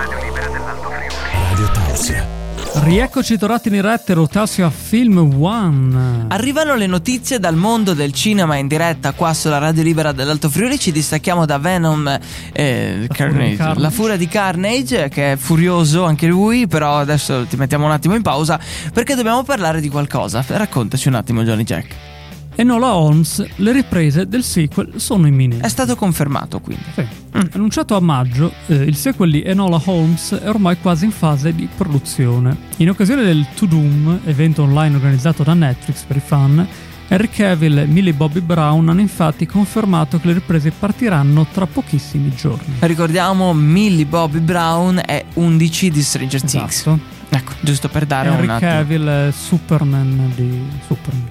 Radio 1.49 1.71
Tausia. 1.71 2.25
Rieccoci 2.73 3.37
tornati 3.37 3.67
in 3.67 3.75
diretta 3.75 4.13
Rotasio 4.13 4.65
a 4.65 4.69
Film 4.69 5.41
One. 5.41 6.25
Arrivano 6.27 6.75
le 6.75 6.87
notizie 6.87 7.39
dal 7.39 7.55
mondo 7.55 7.93
del 7.93 8.13
cinema 8.13 8.55
in 8.55 8.67
diretta 8.67 9.13
qua 9.13 9.33
sulla 9.33 9.57
Radio 9.57 9.83
Libera 9.83 10.11
dell'Alto 10.11 10.49
Friuli. 10.49 10.77
Ci 10.77 10.91
distacchiamo 10.91 11.45
da 11.45 11.57
Venom 11.57 12.19
eh, 12.53 13.07
Carnage. 13.11 13.73
La 13.75 13.89
furia 13.89 14.17
di 14.17 14.27
Carnage, 14.27 15.09
che 15.09 15.33
è 15.33 15.35
furioso 15.35 16.03
anche 16.05 16.27
lui. 16.27 16.67
Però 16.67 16.97
adesso 16.97 17.45
ti 17.45 17.55
mettiamo 17.55 17.85
un 17.85 17.91
attimo 17.91 18.15
in 18.15 18.21
pausa 18.21 18.59
perché 18.93 19.15
dobbiamo 19.15 19.43
parlare 19.43 19.81
di 19.81 19.89
qualcosa. 19.89 20.43
Raccontaci 20.45 21.07
un 21.07 21.15
attimo, 21.15 21.43
Johnny 21.43 21.63
Jack. 21.63 22.16
Enola 22.59 22.95
Holmes, 22.95 23.45
le 23.57 23.71
riprese 23.71 24.27
del 24.27 24.41
sequel 24.41 24.93
sono 24.95 25.27
imminenti. 25.27 25.63
È 25.63 25.69
stato 25.69 25.95
confermato 25.95 26.59
quindi. 26.59 26.85
Sì. 26.95 27.05
Annunciato 27.51 27.95
a 27.95 27.99
maggio, 27.99 28.51
eh, 28.65 28.73
il 28.73 28.95
sequel 28.95 29.29
di 29.29 29.43
Enola 29.43 29.79
Holmes 29.85 30.33
è 30.33 30.49
ormai 30.49 30.79
quasi 30.79 31.05
in 31.05 31.11
fase 31.11 31.53
di 31.53 31.69
produzione. 31.77 32.57
In 32.77 32.89
occasione 32.89 33.21
del 33.21 33.45
To 33.53 33.67
Doom, 33.67 34.21
evento 34.25 34.63
online 34.63 34.95
organizzato 34.95 35.43
da 35.43 35.53
Netflix 35.53 36.01
per 36.01 36.15
i 36.15 36.19
fan, 36.19 36.67
Henry 37.09 37.29
Cavill 37.29 37.77
e 37.77 37.85
Millie 37.85 38.13
Bobby 38.13 38.39
Brown 38.39 38.89
hanno 38.89 39.01
infatti 39.01 39.45
confermato 39.45 40.19
che 40.19 40.25
le 40.25 40.33
riprese 40.33 40.71
partiranno 40.71 41.45
tra 41.53 41.67
pochissimi 41.67 42.33
giorni. 42.33 42.73
Ricordiamo 42.79 43.53
Millie 43.53 44.05
Bobby 44.05 44.39
Brown 44.39 44.99
è 45.05 45.23
11 45.35 45.91
di 45.91 46.01
Stranger 46.01 46.41
Things. 46.41 46.79
Esatto. 46.79 47.15
Ecco, 47.29 47.51
giusto 47.59 47.87
per 47.87 48.07
dare 48.07 48.29
Henry 48.29 48.43
un 48.45 48.49
attimo. 48.49 48.71
Cavill 48.71 49.07
è 49.07 49.31
Superman 49.31 50.31
di 50.35 50.59
Superman. 50.87 51.26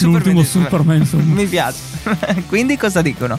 L'ultimo 0.00 0.42
Superman. 0.44 1.04
Superman. 1.04 1.34
Mi 1.34 1.46
piace. 1.46 1.78
Quindi 2.48 2.76
cosa 2.76 3.02
dicono? 3.02 3.38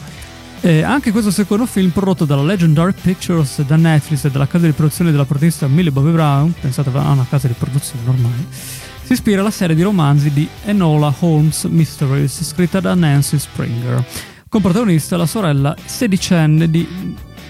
Eh, 0.66 0.82
anche 0.82 1.12
questo 1.12 1.30
secondo 1.30 1.66
film, 1.66 1.90
prodotto 1.90 2.24
dalla 2.24 2.44
Legendary 2.44 2.94
Pictures, 2.94 3.62
da 3.64 3.76
Netflix 3.76 4.24
e 4.24 4.32
dalla 4.32 4.48
casa 4.48 4.66
di 4.66 4.72
produzione 4.72 5.12
della 5.12 5.26
protagonista 5.26 5.68
Millie 5.68 5.92
Bobby 5.92 6.12
Brown, 6.12 6.54
pensate 6.58 6.90
a 6.94 7.12
una 7.12 7.26
casa 7.30 7.48
di 7.50 7.54
produzione 7.58 8.08
ormai, 8.08 8.48
si 9.04 9.12
ispira 9.12 9.42
alla 9.42 9.52
serie 9.52 9.76
di 9.76 9.82
romanzi 9.82 10.32
di 10.32 10.48
Enola 10.64 11.14
Holmes 11.20 11.66
Mysteries, 11.66 12.46
scritta 12.46 12.80
da 12.80 12.94
Nancy 12.94 13.38
Springer, 13.40 14.06
con 14.48 14.62
protagonista 14.62 15.18
la 15.18 15.26
sorella 15.26 15.76
sedicenne 15.84 16.70
di 16.70 16.88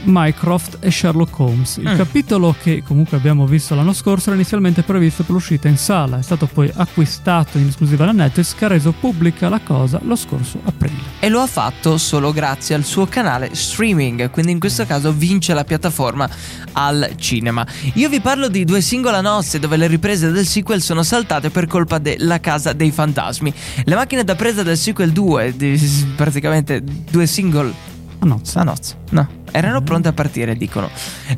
Mycroft 0.05 0.77
e 0.79 0.91
Sherlock 0.91 1.39
Holmes. 1.39 1.77
Il 1.77 1.89
Mm. 1.89 1.97
capitolo 1.97 2.55
che 2.61 2.83
comunque 2.85 3.17
abbiamo 3.17 3.45
visto 3.45 3.75
l'anno 3.75 3.93
scorso 3.93 4.29
era 4.29 4.35
inizialmente 4.39 4.83
previsto 4.83 5.23
per 5.23 5.31
l'uscita 5.33 5.67
in 5.67 5.77
sala, 5.77 6.19
è 6.19 6.21
stato 6.21 6.47
poi 6.47 6.71
acquistato 6.73 7.57
in 7.57 7.67
esclusiva 7.67 8.05
da 8.05 8.11
Netflix 8.11 8.55
che 8.55 8.65
ha 8.65 8.67
reso 8.69 8.91
pubblica 8.91 9.49
la 9.49 9.59
cosa 9.63 9.99
lo 10.03 10.15
scorso 10.15 10.59
aprile. 10.63 10.95
E 11.19 11.29
lo 11.29 11.39
ha 11.41 11.47
fatto 11.47 11.97
solo 11.97 12.31
grazie 12.31 12.75
al 12.75 12.83
suo 12.83 13.05
canale 13.07 13.53
streaming, 13.53 14.29
quindi 14.29 14.51
in 14.51 14.59
questo 14.59 14.85
caso 14.85 15.11
vince 15.13 15.53
la 15.53 15.63
piattaforma 15.63 16.29
al 16.73 17.13
cinema. 17.17 17.65
Io 17.93 18.09
vi 18.09 18.19
parlo 18.19 18.47
di 18.49 18.65
Due 18.65 18.81
singola 18.81 19.21
nozze, 19.21 19.59
dove 19.59 19.77
le 19.77 19.87
riprese 19.87 20.31
del 20.31 20.45
sequel 20.45 20.81
sono 20.81 21.03
saltate 21.03 21.49
per 21.49 21.67
colpa 21.67 21.97
della 21.97 22.39
Casa 22.39 22.73
dei 22.73 22.91
Fantasmi. 22.91 23.53
Le 23.83 23.95
macchine 23.95 24.23
da 24.23 24.35
presa 24.35 24.63
del 24.63 24.77
sequel 24.77 25.11
2, 25.11 25.53
di- 25.55 26.11
praticamente 26.15 26.81
due 26.83 27.25
single 27.27 27.71
Ah 28.23 28.25
no, 28.25 28.39
a 28.53 28.63
nozze. 28.63 28.95
No, 29.09 29.27
erano 29.51 29.81
pronte 29.81 30.07
a 30.07 30.13
partire, 30.13 30.55
dicono. 30.55 30.89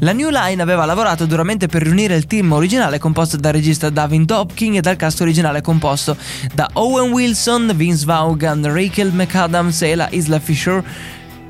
La 0.02 0.14
New 0.14 0.30
Line 0.30 0.62
aveva 0.62 0.86
lavorato 0.86 1.26
duramente 1.26 1.66
per 1.66 1.82
riunire 1.82 2.16
il 2.16 2.28
team 2.28 2.52
originale 2.52 3.00
composto 3.00 3.38
dal 3.38 3.54
regista 3.54 3.90
Davin 3.90 4.24
Dobkin 4.24 4.76
e 4.76 4.82
dal 4.82 4.96
cast 4.96 5.20
originale 5.22 5.62
composto 5.62 6.16
da 6.54 6.70
Owen 6.74 7.12
Wilson, 7.12 7.72
Vince 7.74 8.06
Vaughan, 8.06 8.72
Rachel 8.72 9.12
McAdams 9.12 9.82
e 9.82 9.96
la 9.96 10.08
Isla 10.12 10.40
Fisher. 10.40 10.84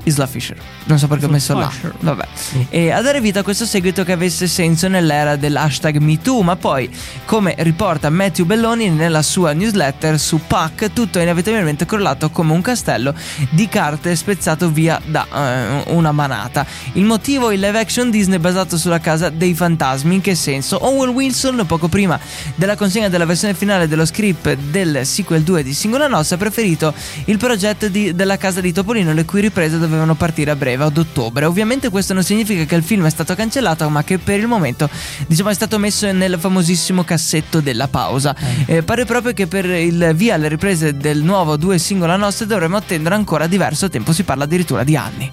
Isla 0.06 0.26
Fisher. 0.26 0.56
Non 0.84 0.98
so 0.98 1.08
perché 1.08 1.26
ho 1.26 1.28
messo 1.28 1.52
là. 1.58 1.70
Vabbè. 1.98 2.26
E 2.68 2.92
a 2.92 3.00
dare 3.00 3.20
vita 3.20 3.40
a 3.40 3.42
questo 3.42 3.66
seguito 3.66 4.04
che 4.04 4.12
avesse 4.12 4.46
senso 4.46 4.86
nell'era 4.86 5.34
dell'hashtag 5.34 5.96
MeToo, 5.96 6.42
ma 6.42 6.54
poi, 6.54 6.88
come 7.24 7.56
riporta 7.58 8.08
Matthew 8.08 8.46
Belloni 8.46 8.88
nella 8.88 9.22
sua 9.22 9.52
newsletter 9.52 10.18
su 10.20 10.40
Puck, 10.46 10.92
tutto 10.92 11.18
è 11.18 11.22
inevitabilmente 11.22 11.86
crollato 11.86 12.30
come 12.30 12.52
un 12.52 12.60
castello 12.60 13.14
di 13.50 13.68
carte 13.68 14.14
spezzato 14.14 14.70
via 14.70 15.00
da 15.04 15.26
eh, 15.34 15.92
una 15.92 16.12
manata. 16.12 16.64
Il 16.92 17.04
motivo, 17.04 17.50
il 17.50 17.58
live 17.58 17.78
action 17.78 18.08
Disney 18.08 18.38
basato 18.38 18.78
sulla 18.78 19.00
casa 19.00 19.28
dei 19.28 19.54
fantasmi. 19.54 20.14
In 20.14 20.20
che 20.20 20.36
senso? 20.36 20.78
Owen 20.86 21.10
Wilson, 21.10 21.64
poco 21.66 21.88
prima 21.88 22.18
della 22.54 22.76
consegna 22.76 23.08
della 23.08 23.24
versione 23.26 23.54
finale 23.54 23.88
dello 23.88 24.06
script 24.06 24.54
del 24.54 25.04
sequel 25.04 25.42
2 25.42 25.64
di 25.64 25.74
Singola 25.74 26.06
Nossa, 26.06 26.36
ha 26.36 26.38
preferito 26.38 26.94
il 27.24 27.38
progetto 27.38 27.88
di- 27.88 28.14
della 28.14 28.36
casa 28.36 28.60
di 28.60 28.72
Topolino, 28.72 29.12
le 29.12 29.24
cui 29.24 29.40
riprese 29.40 29.78
dovevano 29.78 29.94
partire 30.16 30.50
a 30.50 30.56
breve, 30.56 30.84
ad 30.84 30.96
ottobre. 30.96 31.44
Ovviamente 31.44 31.88
questo 31.88 32.12
non 32.14 32.22
significa 32.22 32.64
che 32.64 32.74
il 32.74 32.82
film 32.82 33.06
è 33.06 33.10
stato 33.10 33.34
cancellato, 33.34 33.88
ma 33.88 34.04
che 34.04 34.18
per 34.18 34.38
il 34.38 34.46
momento 34.46 34.88
diciamo, 35.26 35.48
è 35.50 35.54
stato 35.54 35.78
messo 35.78 36.10
nel 36.12 36.36
famosissimo 36.38 37.04
cassetto 37.04 37.60
della 37.60 37.88
pausa. 37.88 38.34
Eh, 38.66 38.82
pare 38.82 39.04
proprio 39.04 39.32
che 39.32 39.46
per 39.46 39.64
il 39.66 40.12
via 40.14 40.34
alle 40.34 40.48
riprese 40.48 40.96
del 40.96 41.22
nuovo 41.22 41.56
due 41.56 41.78
singola 41.78 42.16
nostra 42.16 42.46
dovremo 42.46 42.76
attendere 42.76 43.14
ancora 43.14 43.46
diverso 43.46 43.88
tempo, 43.88 44.12
si 44.12 44.22
parla 44.22 44.44
addirittura 44.44 44.84
di 44.84 44.96
anni. 44.96 45.30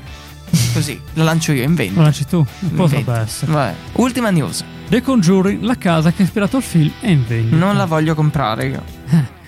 Così, 0.73 0.99
lo 1.13 1.23
lancio 1.23 1.51
io 1.51 1.63
in 1.63 1.69
lo 1.71 1.75
vento. 1.75 2.01
lanci 2.01 2.25
tu? 2.25 2.45
Potrebbe 2.75 3.13
essere. 3.19 3.51
Vabbè. 3.51 3.73
Ultima 3.93 4.29
news. 4.29 4.63
The 4.87 5.01
Conjuring, 5.01 5.63
la 5.63 5.75
casa 5.77 6.11
che 6.11 6.21
ha 6.21 6.25
ispirato 6.25 6.57
il 6.57 6.63
film, 6.63 6.91
è 6.99 7.09
in 7.09 7.25
vendita. 7.27 7.55
Non 7.55 7.75
la 7.75 7.85
voglio 7.85 8.13
comprare 8.13 8.67
io. 8.67 8.83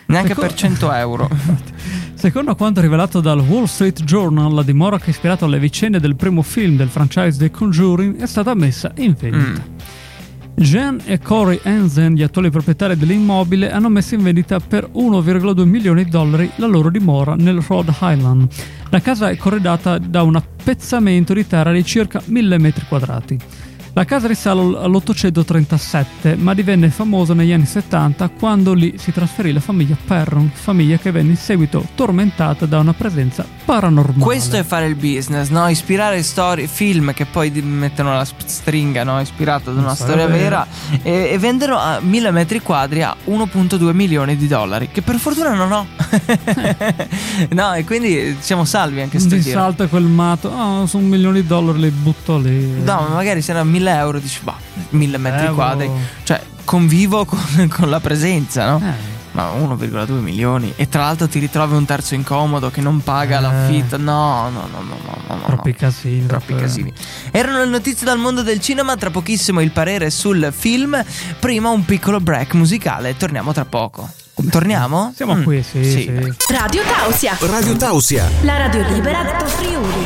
Neanche 0.08 0.30
Secondo- 0.30 0.50
per 0.50 0.60
100 0.60 0.94
euro. 0.94 1.30
Secondo 2.26 2.56
quanto 2.56 2.82
rivelato 2.82 3.22
dal 3.22 3.40
Wall 3.40 3.66
Street 3.66 4.02
Journal, 4.04 4.52
la 4.52 4.64
dimora 4.64 4.98
che 4.98 5.06
ha 5.06 5.10
ispirato 5.12 5.46
alle 5.46 5.60
vicende 5.60 6.00
del 6.00 6.16
primo 6.16 6.42
film 6.42 6.76
del 6.76 6.88
franchise 6.88 7.38
The 7.38 7.52
Conjuring 7.52 8.20
è 8.20 8.26
stata 8.26 8.56
messa 8.56 8.92
in 8.96 9.16
vendita. 9.16 9.64
Mm. 9.64 10.56
Jen 10.56 11.02
e 11.06 11.20
Corey 11.20 11.60
Hansen, 11.62 12.16
gli 12.16 12.24
attuali 12.24 12.50
proprietari 12.50 12.98
dell'immobile, 12.98 13.72
hanno 13.72 13.90
messo 13.90 14.16
in 14.16 14.24
vendita 14.24 14.60
per 14.60 14.90
1,2 14.92 15.66
milioni 15.66 16.04
di 16.04 16.10
dollari 16.10 16.50
la 16.56 16.66
loro 16.66 16.90
dimora 16.90 17.36
nel 17.36 17.62
Rhode 17.62 17.94
Island. 18.02 18.48
La 18.90 19.02
casa 19.02 19.30
è 19.30 19.38
corredata 19.38 20.00
da 20.00 20.24
un 20.24 20.36
appezzamento 20.36 21.32
di 21.32 21.46
terra 21.46 21.72
di 21.72 21.86
circa 21.86 22.24
1000 22.26 22.58
metri 22.58 22.86
quadrati. 22.88 23.40
La 23.98 24.04
casa 24.04 24.28
risale 24.28 24.60
all'837, 24.60 26.38
ma 26.38 26.54
divenne 26.54 26.90
famosa 26.90 27.34
negli 27.34 27.54
anni 27.54 27.66
70 27.66 28.28
quando 28.38 28.74
lì 28.74 28.96
si 28.98 29.14
trasferì 29.14 29.54
la 29.54 29.62
famiglia 29.62 29.96
Perron, 30.06 30.52
famiglia 30.54 30.98
che 30.98 31.12
venne 31.12 31.30
in 31.30 31.38
seguito 31.38 31.82
tormentata 31.96 32.66
da 32.66 32.80
una 32.80 32.92
presenza 32.92 33.46
paranormale. 33.64 34.22
Questo 34.22 34.58
è 34.58 34.64
fare 34.64 34.88
il 34.88 34.96
business, 34.96 35.48
no? 35.48 35.70
Ispirare 35.70 36.22
storie, 36.24 36.68
film 36.68 37.14
che 37.14 37.26
poi 37.26 37.50
mettono 37.62 38.12
la 38.14 38.26
stringa, 38.26 39.06
no? 39.06 39.22
Ispirato 39.22 39.70
ad 39.70 39.78
una 39.78 39.86
Una 39.86 39.96
storia 39.96 40.28
vera 40.28 40.68
e, 41.02 41.30
e 41.32 41.38
vendono 41.40 41.78
a 41.78 42.02
1000 42.02 42.32
metri 42.32 42.60
quadri 42.60 43.02
a 43.02 43.16
1.2 43.26 43.94
milioni 43.94 44.36
di 44.36 44.48
dollari, 44.48 44.90
che 44.92 45.04
per 45.04 45.16
fortuna 45.16 45.54
non 45.54 45.72
ho. 45.72 45.88
no, 47.52 47.74
e 47.74 47.86
quindi 47.86 48.36
siamo 48.40 48.66
salvi 48.66 49.00
anche 49.00 49.20
Di 49.20 49.40
giro. 49.40 49.58
salta 49.58 49.88
quel 49.88 50.04
matto, 50.04 50.50
oh, 50.50 50.86
su 50.86 50.98
un 50.98 51.08
milione 51.08 51.40
di 51.40 51.48
dollari 51.48 51.80
li 51.80 51.92
butto 51.92 52.38
lì. 52.38 52.84
No, 52.84 53.06
ma 53.08 53.16
magari 53.16 53.42
se 53.42 53.52
erano 53.52 53.70
1000 53.70 53.84
euro 53.88 54.20
dici, 54.20 54.40
bah, 54.44 54.56
1000 54.90 55.18
metri 55.18 55.42
Euro. 55.44 55.54
quadri. 55.56 55.90
Cioè, 56.24 56.42
convivo 56.64 57.26
con, 57.26 57.40
con 57.74 57.90
la 57.90 58.00
presenza, 58.00 58.70
no? 58.70 58.82
Eh, 58.84 59.14
Ma 59.36 59.52
1,2 59.52 60.12
milioni. 60.20 60.72
E 60.78 60.88
tra 60.88 61.02
l'altro 61.04 61.28
ti 61.28 61.40
ritrovi 61.40 61.76
un 61.76 61.84
terzo 61.86 62.16
incomodo 62.16 62.72
che 62.72 62.80
non 62.80 63.02
paga 63.04 63.40
Eh. 63.40 63.42
l'affitto. 63.42 63.98
No, 63.98 64.50
no, 64.50 64.68
no, 64.72 64.80
no, 64.82 64.96
no, 65.04 65.18
no. 65.28 65.36
no. 65.36 65.44
troppi 65.46 65.74
casini. 65.74 66.26
Troppi 66.26 66.46
troppo- 66.48 66.62
casini. 66.62 66.94
Erano 67.32 67.60
le 67.60 67.66
notizie 67.70 68.06
dal 68.06 68.18
mondo 68.18 68.44
del 68.44 68.62
cinema, 68.62 68.96
tra 68.96 69.10
pochissimo 69.10 69.60
il 69.60 69.72
parere 69.72 70.10
sul 70.10 70.54
film. 70.58 71.04
Prima 71.40 71.68
un 71.70 71.84
piccolo 71.84 72.22
break 72.22 72.54
musicale, 72.54 73.18
torniamo 73.18 73.52
tra 73.52 73.66
poco. 73.66 74.10
Torniamo? 74.50 75.14
Siamo 75.16 75.36
Mm, 75.36 75.44
qui, 75.44 75.64
sì, 75.64 75.84
sì. 75.84 76.06
Radio 76.52 76.82
Tausia, 76.84 77.38
Radio 77.40 77.76
Tausia, 77.78 78.30
la 78.44 78.58
radio 78.58 78.86
libera 78.90 79.24
del 79.24 79.48
Friuli. 79.50 80.06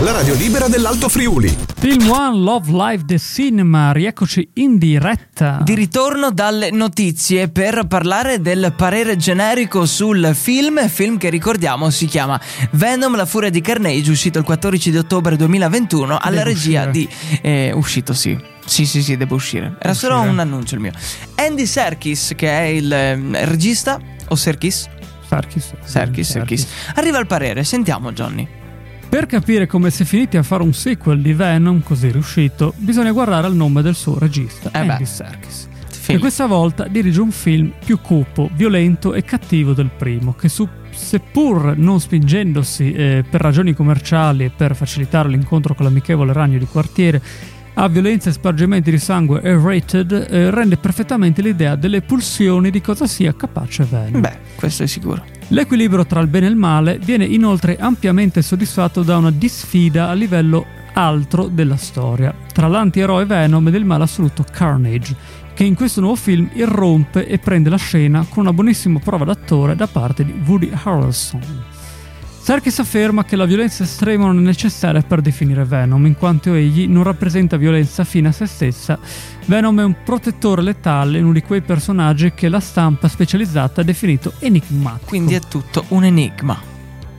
la 0.00 0.12
radio 0.12 0.34
libera 0.34 0.68
dell'Alto 0.68 1.08
Friuli. 1.08 1.56
Film 1.80 2.10
One 2.10 2.36
Love 2.40 2.70
Live 2.70 3.04
The 3.06 3.18
Cinema, 3.18 3.90
rieccoci 3.92 4.50
in 4.54 4.76
diretta. 4.76 5.60
Di 5.62 5.74
ritorno 5.74 6.30
dalle 6.30 6.70
notizie 6.70 7.48
per 7.48 7.86
parlare 7.86 8.42
del 8.42 8.74
parere 8.76 9.16
generico 9.16 9.86
sul 9.86 10.32
film, 10.34 10.86
film 10.88 11.16
che 11.16 11.30
ricordiamo 11.30 11.88
si 11.88 12.04
chiama 12.04 12.38
Venom, 12.72 13.16
la 13.16 13.24
furia 13.24 13.48
di 13.48 13.62
Carnage, 13.62 14.10
uscito 14.10 14.38
il 14.38 14.44
14 14.44 14.90
di 14.90 14.98
ottobre 14.98 15.36
2021 15.36 16.18
alla 16.18 16.36
Deve 16.42 16.44
regia 16.44 16.86
uscire. 16.86 16.90
di... 16.92 17.08
eh, 17.40 17.72
uscito 17.74 18.12
sì. 18.12 18.38
Sì, 18.66 18.84
sì, 18.84 19.02
sì, 19.02 19.16
deve 19.16 19.32
uscire. 19.32 19.76
Era 19.80 19.94
solo 19.94 20.16
uscire. 20.16 20.32
un 20.32 20.38
annuncio 20.38 20.74
il 20.74 20.82
mio. 20.82 20.92
Andy 21.36 21.64
Serkis, 21.64 22.34
che 22.36 22.50
è 22.50 22.62
il 22.64 22.92
ehm, 22.92 23.44
regista, 23.46 23.98
o 24.28 24.34
Serkis? 24.36 24.86
Sarkis. 25.26 25.72
Serkis, 25.82 26.30
Serkis. 26.30 26.66
Arriva 26.96 27.18
il 27.18 27.26
parere, 27.26 27.64
sentiamo 27.64 28.12
Johnny. 28.12 28.46
Per 29.10 29.26
capire 29.26 29.66
come 29.66 29.90
si 29.90 30.04
è 30.04 30.06
finiti 30.06 30.36
a 30.36 30.44
fare 30.44 30.62
un 30.62 30.72
sequel 30.72 31.20
di 31.20 31.32
Venom 31.32 31.82
così 31.82 32.12
riuscito, 32.12 32.72
bisogna 32.76 33.10
guardare 33.10 33.48
al 33.48 33.56
nome 33.56 33.82
del 33.82 33.96
suo 33.96 34.16
regista, 34.16 34.70
Eh 34.72 34.88
Andy. 34.88 35.04
Serkis. 35.04 35.68
Film. 35.90 36.16
E 36.16 36.20
questa 36.20 36.46
volta 36.46 36.86
dirige 36.86 37.20
un 37.20 37.32
film 37.32 37.72
più 37.84 38.00
cupo, 38.00 38.48
violento 38.54 39.12
e 39.12 39.24
cattivo 39.24 39.72
del 39.72 39.90
primo, 39.94 40.34
che 40.34 40.48
su- 40.48 40.68
seppur 40.90 41.76
non 41.76 41.98
spingendosi 41.98 42.92
eh, 42.92 43.24
per 43.28 43.40
ragioni 43.40 43.74
commerciali 43.74 44.44
e 44.44 44.52
per 44.56 44.76
facilitare 44.76 45.28
l'incontro 45.28 45.74
con 45.74 45.86
l'amichevole 45.86 46.32
ragno 46.32 46.58
di 46.58 46.66
quartiere, 46.66 47.20
a 47.74 47.88
violenza 47.88 48.30
e 48.30 48.32
spargimenti 48.32 48.92
di 48.92 48.98
sangue 48.98 49.40
R-rated, 49.42 50.28
eh, 50.30 50.50
rende 50.50 50.76
perfettamente 50.76 51.42
l'idea 51.42 51.74
delle 51.74 52.00
pulsioni 52.00 52.70
di 52.70 52.80
cosa 52.80 53.08
sia 53.08 53.34
capace 53.34 53.84
Venom. 53.90 54.20
Beh, 54.20 54.38
questo 54.54 54.84
è 54.84 54.86
sicuro. 54.86 55.38
L'equilibrio 55.52 56.06
tra 56.06 56.20
il 56.20 56.28
bene 56.28 56.46
e 56.46 56.50
il 56.50 56.54
male 56.54 56.98
viene 56.98 57.24
inoltre 57.24 57.76
ampiamente 57.76 58.40
soddisfatto 58.40 59.02
da 59.02 59.16
una 59.16 59.32
disfida 59.32 60.08
a 60.08 60.12
livello 60.12 60.64
altro 60.92 61.48
della 61.48 61.76
storia, 61.76 62.32
tra 62.52 62.68
l'antieroe 62.68 63.24
Venom 63.24 63.66
ed 63.66 63.74
il 63.74 63.84
male 63.84 64.04
assoluto 64.04 64.44
Carnage, 64.48 65.16
che 65.52 65.64
in 65.64 65.74
questo 65.74 66.00
nuovo 66.00 66.14
film 66.14 66.48
irrompe 66.52 67.26
e 67.26 67.38
prende 67.38 67.68
la 67.68 67.76
scena 67.76 68.24
con 68.28 68.44
una 68.44 68.52
buonissima 68.52 69.00
prova 69.00 69.24
d'attore 69.24 69.74
da 69.74 69.88
parte 69.88 70.24
di 70.24 70.40
Woody 70.46 70.70
Harrelson. 70.72 71.79
Serkis 72.42 72.78
afferma 72.78 73.24
che 73.24 73.36
la 73.36 73.44
violenza 73.44 73.84
estrema 73.84 74.24
non 74.24 74.38
è 74.38 74.40
necessaria 74.40 75.02
per 75.02 75.20
definire 75.20 75.64
Venom, 75.64 76.04
in 76.06 76.16
quanto 76.16 76.54
egli 76.54 76.88
non 76.88 77.02
rappresenta 77.02 77.58
violenza 77.58 78.02
fine 78.02 78.28
a 78.28 78.32
se 78.32 78.46
stessa. 78.46 78.98
Venom 79.44 79.78
è 79.78 79.84
un 79.84 79.94
protettore 80.02 80.62
letale, 80.62 81.20
uno 81.20 81.34
di 81.34 81.42
quei 81.42 81.60
personaggi 81.60 82.32
che 82.32 82.48
la 82.48 82.58
stampa 82.58 83.08
specializzata 83.08 83.82
ha 83.82 83.84
definito 83.84 84.32
enigmatico. 84.38 85.06
Quindi 85.06 85.34
è 85.34 85.40
tutto 85.40 85.84
un 85.88 86.04
enigma. 86.04 86.58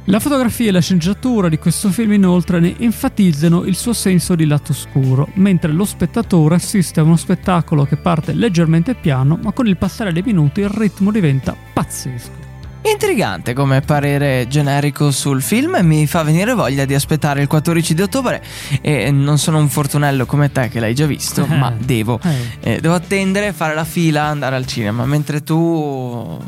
La 0.05 0.19
fotografia 0.19 0.69
e 0.69 0.71
la 0.71 0.81
sceneggiatura 0.81 1.47
di 1.47 1.59
questo 1.59 1.89
film 1.89 2.13
inoltre 2.13 2.59
ne 2.59 2.75
enfatizzano 2.79 3.63
il 3.63 3.75
suo 3.75 3.93
senso 3.93 4.33
di 4.33 4.45
lato 4.45 4.73
scuro, 4.73 5.29
mentre 5.35 5.71
lo 5.71 5.85
spettatore 5.85 6.55
assiste 6.55 6.99
a 6.99 7.03
uno 7.03 7.15
spettacolo 7.15 7.85
che 7.85 7.95
parte 7.95 8.33
leggermente 8.33 8.95
piano, 8.95 9.39
ma 9.41 9.51
con 9.51 9.67
il 9.67 9.77
passare 9.77 10.11
dei 10.11 10.23
minuti 10.25 10.61
il 10.61 10.69
ritmo 10.69 11.11
diventa 11.11 11.55
pazzesco. 11.73 12.40
Intrigante 12.83 13.53
come 13.53 13.81
parere 13.81 14.47
generico 14.47 15.11
sul 15.11 15.41
film 15.41 15.75
e 15.75 15.83
mi 15.83 16.07
fa 16.07 16.23
venire 16.23 16.53
voglia 16.53 16.83
di 16.85 16.95
aspettare 16.95 17.41
il 17.41 17.47
14 17.47 17.93
di 17.93 18.01
ottobre 18.01 18.41
e 18.81 19.11
non 19.11 19.37
sono 19.37 19.59
un 19.59 19.69
fortunello 19.69 20.25
come 20.25 20.51
te 20.51 20.67
che 20.69 20.79
l'hai 20.79 20.95
già 20.95 21.05
visto, 21.05 21.43
Eh. 21.49 21.55
ma 21.55 21.71
devo. 21.77 22.19
Eh. 22.23 22.73
Eh, 22.75 22.79
devo 22.81 22.95
attendere, 22.95 23.53
fare 23.53 23.75
la 23.75 23.83
fila, 23.85 24.23
andare 24.23 24.55
al 24.55 24.65
cinema, 24.65 25.05
mentre 25.05 25.43
tu 25.43 26.39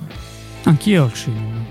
Anch'io 0.63 1.03
al 1.03 1.13
cinema. 1.13 1.61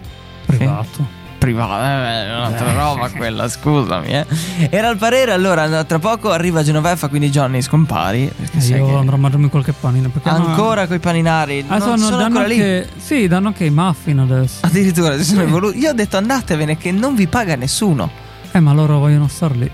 Privato. 0.46 0.88
privato, 0.90 1.06
eh, 1.50 2.26
è 2.28 2.36
un'altra 2.36 2.72
roba 2.74 3.10
quella, 3.10 3.48
scusami. 3.48 4.06
Eh. 4.08 4.26
Era 4.70 4.88
il 4.90 4.96
parere, 4.96 5.32
allora 5.32 5.84
tra 5.84 5.98
poco 5.98 6.30
arriva 6.30 6.62
Genoveffa, 6.62 7.08
quindi 7.08 7.30
Johnny 7.30 7.60
scompari. 7.62 8.22
Io 8.22 8.86
che 8.86 8.94
andrò 8.94 9.14
a 9.16 9.18
mangiarmi 9.18 9.48
qualche 9.48 9.72
panino. 9.72 10.10
Ancora 10.22 10.86
coi 10.86 10.98
paninari, 10.98 11.64
Ah, 11.68 11.78
non 11.78 11.80
sono, 11.98 12.10
sono 12.10 12.22
ancora 12.24 12.46
lì. 12.46 12.54
anche, 12.54 12.88
Sì, 12.96 13.26
danno 13.28 13.48
anche 13.48 13.64
i 13.64 13.70
muffin 13.70 14.18
adesso. 14.18 14.58
Addirittura 14.66 15.16
si 15.18 15.24
sono 15.24 15.40
Sì. 15.40 15.46
evoluti. 15.46 15.78
Io 15.78 15.90
ho 15.90 15.94
detto 15.94 16.16
andatevene 16.16 16.76
che 16.76 16.92
non 16.92 17.14
vi 17.14 17.26
paga 17.26 17.56
nessuno. 17.56 18.10
Eh, 18.52 18.60
ma 18.60 18.72
loro 18.72 18.98
vogliono 18.98 19.28
star 19.28 19.56
lì. 19.56 19.70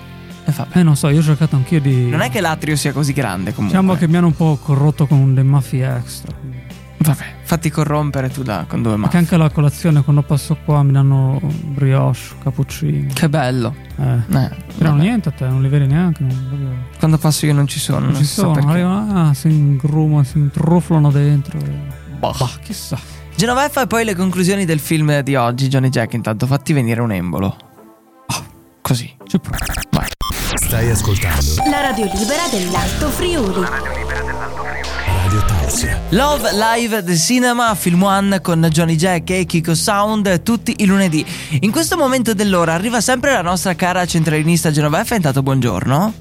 Eh, 0.73 0.83
non 0.83 0.97
so, 0.97 1.11
io 1.11 1.19
ho 1.19 1.23
cercato 1.23 1.57
anch'io 1.57 1.79
di. 1.81 2.09
Non 2.09 2.23
è 2.23 2.31
che 2.31 2.41
l'atrio 2.41 2.75
sia 2.75 2.93
così 2.93 3.13
grande 3.13 3.53
comunque. 3.53 3.79
Diciamo 3.79 3.99
che 3.99 4.09
mi 4.09 4.17
hanno 4.17 4.29
un 4.29 4.35
po' 4.37 4.59
corrotto 4.63 5.07
con 5.07 5.35
dei 5.35 5.45
maffi 5.45 5.81
extra. 5.81 6.33
Vabbè, 7.13 7.25
fatti 7.43 7.71
corrompere 7.71 8.29
tu 8.31 8.43
da 8.43 8.65
con 8.69 8.83
due 8.83 8.93
Perché 8.93 9.07
mani. 9.07 9.19
anche 9.25 9.37
la 9.37 9.51
colazione 9.51 10.03
quando 10.03 10.23
passo 10.23 10.57
qua 10.65 10.83
mi 10.83 10.93
danno 10.93 11.41
brioche, 11.43 12.19
cappuccino. 12.43 13.13
Che 13.13 13.29
bello. 13.29 13.75
Eh. 13.97 14.03
Eh, 14.05 14.51
vabbè. 14.77 14.91
niente 15.01 15.29
a 15.29 15.33
te, 15.33 15.47
non 15.47 15.63
li 15.63 15.69
vedi 15.69 15.87
neanche. 15.87 16.23
Non, 16.23 16.85
Quando 16.99 17.19
passo 17.19 17.47
io 17.47 17.55
non 17.55 17.67
ci 17.67 17.79
sono. 17.79 18.01
non 18.01 18.11
Non, 18.11 18.17
ci 18.21 18.25
sono, 18.27 18.53
perché. 18.53 18.69
arrivano, 18.69 19.29
ah, 19.29 19.35
si 19.35 19.49
ingrumano, 19.49 20.23
si 20.25 20.39
intruflano 20.39 21.11
dentro. 21.11 21.59
Boh. 22.19 22.35
Bah, 22.39 22.51
chissà. 22.63 22.99
Genoveffa 23.37 23.83
e 23.83 23.87
poi 23.87 24.05
le 24.05 24.15
conclusioni 24.17 24.65
del 24.65 24.81
film 24.81 25.21
di 25.21 25.35
oggi. 25.37 25.69
Johnny 25.69 25.89
Jack, 25.91 26.15
intanto 26.15 26.47
fatti 26.47 26.73
venire 26.73 27.01
un 27.01 27.13
embolo. 27.13 27.57
Ah, 28.27 28.43
così. 28.81 29.15
Ci 29.27 29.39
provo. 29.39 29.57
Vai. 29.93 30.07
Stai 30.55 30.91
ascoltando 30.91 31.55
La 31.71 31.81
radio 31.81 32.05
libera 32.07 32.47
dell'Alto 32.51 33.09
Friuli. 33.11 33.65
Radio 33.65 34.78
Tausia. 35.29 36.01
Love 36.11 36.51
Live 36.53 37.05
The 37.05 37.15
Cinema, 37.15 37.75
film 37.75 38.03
one 38.03 38.41
con 38.41 38.67
Johnny 38.71 38.97
Jack 38.97 39.29
e 39.31 39.45
Kiko 39.45 39.75
Sound 39.75 40.43
tutti 40.43 40.77
i 40.79 40.87
lunedì. 40.87 41.25
In 41.61 41.71
questo 41.71 41.99
momento 41.99 42.33
dell'ora 42.33 42.73
arriva 42.73 43.03
sempre 43.03 43.33
la 43.33 43.43
nostra 43.43 43.75
cara 43.75 44.07
centralinista 44.07 44.71
Genoveffa. 44.71 45.17
Intanto 45.17 45.43
buongiorno. 45.43 46.15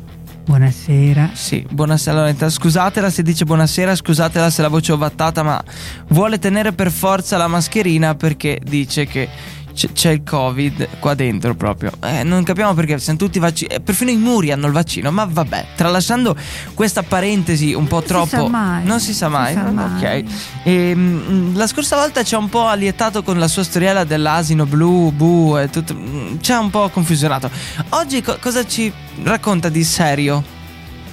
Buonasera. 0.45 1.31
Sì, 1.33 1.65
buonasera. 1.69 2.11
Allora, 2.11 2.29
intanto 2.29 2.53
Scusatela 2.53 3.09
se 3.09 3.21
dice 3.21 3.45
buonasera, 3.45 3.95
scusatela 3.95 4.49
se 4.49 4.61
la 4.61 4.67
voce 4.67 4.91
è 4.91 4.95
ovattata, 4.95 5.41
ma 5.43 5.61
vuole 6.09 6.37
tenere 6.37 6.73
per 6.73 6.91
forza 6.91 7.37
la 7.37 7.47
mascherina 7.47 8.15
perché 8.15 8.59
dice 8.61 9.05
che 9.05 9.29
c- 9.77 9.91
c'è 9.93 10.09
il 10.11 10.23
covid 10.23 10.97
qua 10.99 11.13
dentro 11.13 11.53
proprio. 11.53 11.91
Eh, 12.03 12.23
non 12.23 12.41
capiamo 12.43 12.73
perché 12.73 12.97
siamo 12.97 13.19
tutti 13.19 13.37
vaccinati. 13.37 13.79
Perfino 13.81 14.09
i 14.09 14.17
muri 14.17 14.51
hanno 14.51 14.65
il 14.65 14.73
vaccino, 14.73 15.11
ma 15.11 15.25
vabbè. 15.29 15.67
Tralasciando 15.75 16.35
questa 16.73 17.03
parentesi 17.03 17.73
un 17.73 17.85
po' 17.87 18.01
si 18.01 18.07
troppo. 18.07 18.27
sa 18.27 18.47
mai. 18.47 18.83
Non 18.85 18.99
si 18.99 19.13
sa 19.13 19.29
mai. 19.29 19.53
Si 19.53 19.59
sa 19.59 19.67
ok. 19.69 20.01
mai. 20.01 20.25
Ehm, 20.63 21.55
la 21.55 21.67
scorsa 21.67 21.95
volta 21.95 22.23
ci 22.23 22.33
ha 22.33 22.39
un 22.39 22.49
po' 22.49 22.65
allietato 22.65 23.21
con 23.21 23.37
la 23.37 23.47
sua 23.47 23.63
storiella 23.63 24.03
dell'asino 24.03 24.65
blu, 24.65 25.11
bu 25.11 25.57
e 25.57 25.69
tutto. 25.69 25.93
mm, 25.93 26.37
Ci 26.41 26.51
ha 26.51 26.59
un 26.59 26.69
po' 26.71 26.89
confusionato. 26.89 27.49
Oggi 27.89 28.21
co- 28.21 28.37
cosa 28.41 28.65
ci 28.65 28.91
racconta 29.23 29.69
di 29.69 29.83
serio? 29.83 30.43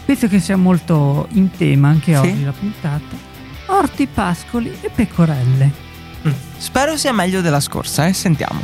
Visto 0.06 0.26
che 0.28 0.38
siamo 0.40 0.62
molto 0.64 1.28
in 1.33 1.50
tema 1.50 1.88
anche 1.88 2.12
Sì. 2.14 2.18
oggi 2.18 2.44
la 2.44 2.52
puntata, 2.52 3.16
orti, 3.66 4.06
pascoli 4.06 4.73
e 4.80 4.88
pecorelle. 4.90 5.84
Spero 6.59 6.97
sia 6.97 7.12
meglio 7.12 7.40
della 7.40 7.61
scorsa, 7.61 8.07
eh? 8.07 8.12
Sentiamo. 8.12 8.62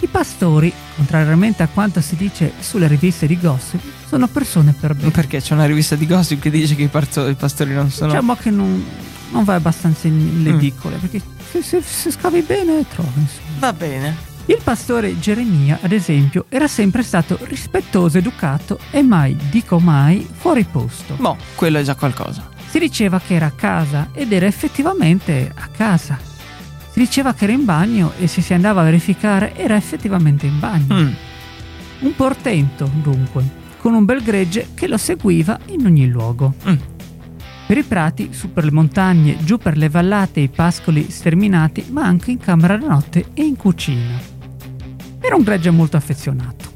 I 0.00 0.06
pastori, 0.06 0.72
contrariamente 0.96 1.62
a 1.62 1.68
quanto 1.68 2.00
si 2.00 2.16
dice 2.16 2.52
sulle 2.60 2.86
riviste 2.86 3.26
di 3.26 3.38
gossip, 3.38 3.80
sono 4.08 4.26
persone 4.28 4.74
per 4.78 4.94
bene. 4.94 5.10
Perché 5.10 5.40
c'è 5.42 5.52
una 5.52 5.66
rivista 5.66 5.94
di 5.94 6.06
gossip 6.06 6.40
che 6.40 6.50
dice 6.50 6.74
che 6.74 6.82
i, 6.84 6.88
parto- 6.88 7.28
i 7.28 7.34
pastori 7.34 7.72
non 7.74 7.90
sono. 7.90 8.10
Diciamo 8.10 8.34
che 8.34 8.50
non, 8.50 8.82
non 9.30 9.44
vai 9.44 9.56
abbastanza 9.56 10.06
in 10.08 10.42
le 10.42 10.52
Mm. 10.52 10.56
edicole, 10.56 10.96
perché 10.96 11.20
se, 11.50 11.60
se- 11.62 11.82
se 11.82 12.10
scavi 12.10 12.40
bene 12.42 12.84
trovi. 12.88 13.10
insomma. 13.20 13.58
Va 13.58 13.72
bene. 13.74 14.28
Il 14.46 14.58
pastore 14.64 15.18
Geremia, 15.20 15.78
ad 15.82 15.92
esempio, 15.92 16.46
era 16.48 16.66
sempre 16.66 17.02
stato 17.02 17.38
rispettoso, 17.42 18.16
educato 18.18 18.80
e 18.90 19.02
mai, 19.02 19.36
dico 19.50 19.78
mai, 19.78 20.26
fuori 20.32 20.64
posto. 20.64 21.14
Boh, 21.20 21.36
quello 21.54 21.78
è 21.78 21.82
già 21.82 21.94
qualcosa. 21.94 22.48
Si 22.70 22.78
diceva 22.78 23.20
che 23.20 23.34
era 23.34 23.46
a 23.46 23.50
casa 23.52 24.08
ed 24.12 24.32
era 24.32 24.46
effettivamente 24.46 25.52
a 25.54 25.68
casa. 25.68 26.18
Diceva 27.00 27.32
che 27.32 27.44
era 27.44 27.54
in 27.54 27.64
bagno 27.64 28.12
e 28.18 28.26
se 28.26 28.42
si 28.42 28.52
andava 28.52 28.82
a 28.82 28.84
verificare 28.84 29.56
era 29.56 29.74
effettivamente 29.74 30.44
in 30.44 30.58
bagno. 30.58 30.94
Mm. 30.94 31.12
Un 32.00 32.14
portento, 32.14 32.90
dunque, 32.92 33.42
con 33.78 33.94
un 33.94 34.04
bel 34.04 34.22
gregge 34.22 34.68
che 34.74 34.86
lo 34.86 34.98
seguiva 34.98 35.58
in 35.68 35.86
ogni 35.86 36.06
luogo. 36.06 36.52
Mm. 36.68 36.76
Per 37.66 37.78
i 37.78 37.84
prati, 37.84 38.34
su 38.34 38.52
per 38.52 38.64
le 38.64 38.70
montagne, 38.72 39.38
giù 39.42 39.56
per 39.56 39.78
le 39.78 39.88
vallate 39.88 40.40
e 40.40 40.42
i 40.42 40.48
pascoli 40.48 41.10
sterminati, 41.10 41.86
ma 41.88 42.04
anche 42.04 42.32
in 42.32 42.38
camera 42.38 42.76
da 42.76 42.88
notte 42.88 43.30
e 43.32 43.44
in 43.44 43.56
cucina. 43.56 44.20
Era 45.20 45.36
un 45.36 45.42
gregge 45.42 45.70
molto 45.70 45.96
affezionato, 45.96 46.70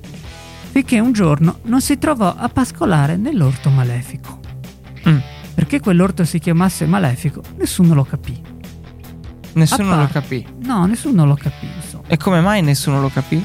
finché 0.71 1.01
un 1.01 1.13
giorno 1.13 1.59
non 1.65 1.83
si 1.83 1.99
trovò 1.99 2.35
a 2.35 2.49
pascolare 2.49 3.17
nell'orto 3.17 3.69
malefico. 3.69 4.41
Mm. 5.07 5.19
Perché 5.55 5.81
quell'orto 5.81 6.25
si 6.25 6.39
chiamasse 6.39 6.87
malefico, 6.87 7.43
nessuno 7.59 7.93
lo 7.93 8.05
capì. 8.05 8.53
Nessuno 9.55 9.93
A 9.93 9.97
lo 9.97 10.09
capì. 10.09 10.47
No, 10.63 10.87
nessuno 10.87 11.25
lo 11.27 11.35
capì, 11.35 11.69
insomma. 11.83 12.05
E 12.07 12.17
come 12.17 12.41
mai 12.41 12.63
nessuno 12.63 13.01
lo 13.01 13.09
capì? 13.09 13.45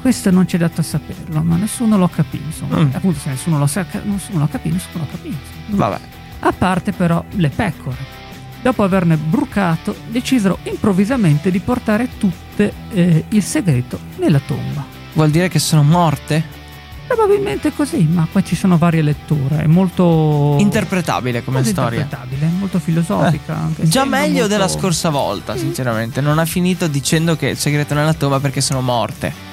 Questo 0.00 0.30
non 0.32 0.44
c'è 0.46 0.58
dato 0.58 0.80
a 0.80 0.84
saperlo, 0.84 1.42
ma 1.42 1.56
nessuno 1.56 1.96
lo 1.96 2.08
capì, 2.08 2.40
insomma. 2.44 2.80
Mm. 2.80 2.88
Appunto, 2.92 3.20
se 3.20 3.30
nessuno 3.30 3.58
lo, 3.58 3.66
sa- 3.66 3.86
nessuno 4.02 4.40
lo 4.40 4.48
capì, 4.50 4.70
nessuno 4.70 5.04
lo 5.04 5.10
capì. 5.10 5.28
insomma. 5.28 5.88
Vabbè. 5.88 6.00
A 6.40 6.52
parte 6.52 6.92
però 6.92 7.24
le 7.36 7.48
pecore. 7.48 8.20
Dopo 8.62 8.82
averne 8.82 9.16
brucato, 9.16 9.94
decisero 10.08 10.58
improvvisamente 10.64 11.50
di 11.50 11.60
portare 11.60 12.08
tutte 12.18 12.72
eh, 12.92 13.24
il 13.28 13.42
segreto 13.42 13.98
nella 14.16 14.40
tomba. 14.44 14.84
Vuol 15.14 15.30
dire 15.30 15.48
che 15.48 15.58
sono 15.58 15.82
morte? 15.82 16.60
Probabilmente 17.06 17.72
così, 17.74 18.04
ma 18.10 18.26
qua 18.30 18.42
ci 18.42 18.56
sono 18.56 18.78
varie 18.78 19.02
letture. 19.02 19.62
È 19.62 19.66
molto. 19.66 20.56
Interpretabile 20.58 21.44
come 21.44 21.58
molto 21.58 21.72
storia. 21.72 22.00
interpretabile, 22.00 22.50
molto 22.58 22.78
filosofica. 22.78 23.54
anche, 23.56 23.86
Già 23.86 24.04
meglio 24.04 24.32
molto- 24.40 24.48
della 24.48 24.68
scorsa 24.68 25.10
volta, 25.10 25.56
sinceramente. 25.56 26.20
Non 26.20 26.38
ha 26.38 26.44
finito 26.46 26.86
dicendo 26.86 27.36
che 27.36 27.48
il 27.48 27.58
segreto 27.58 27.94
nella 27.94 28.14
tomba 28.14 28.40
perché 28.40 28.60
sono 28.60 28.80
morte. 28.80 29.50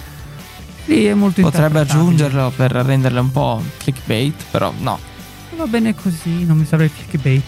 Sì, 0.85 1.05
è 1.05 1.13
molto 1.13 1.41
Potrebbe 1.41 1.79
aggiungerlo 1.81 2.51
per 2.55 2.71
renderle 2.71 3.19
un 3.19 3.31
po' 3.31 3.61
clickbait, 3.77 4.45
però 4.49 4.71
no. 4.79 4.97
Va 5.57 5.65
bene 5.67 5.93
così, 5.93 6.45
non 6.45 6.57
mi 6.57 6.65
serve 6.65 6.85
il 6.85 6.91
clickbait. 6.95 7.43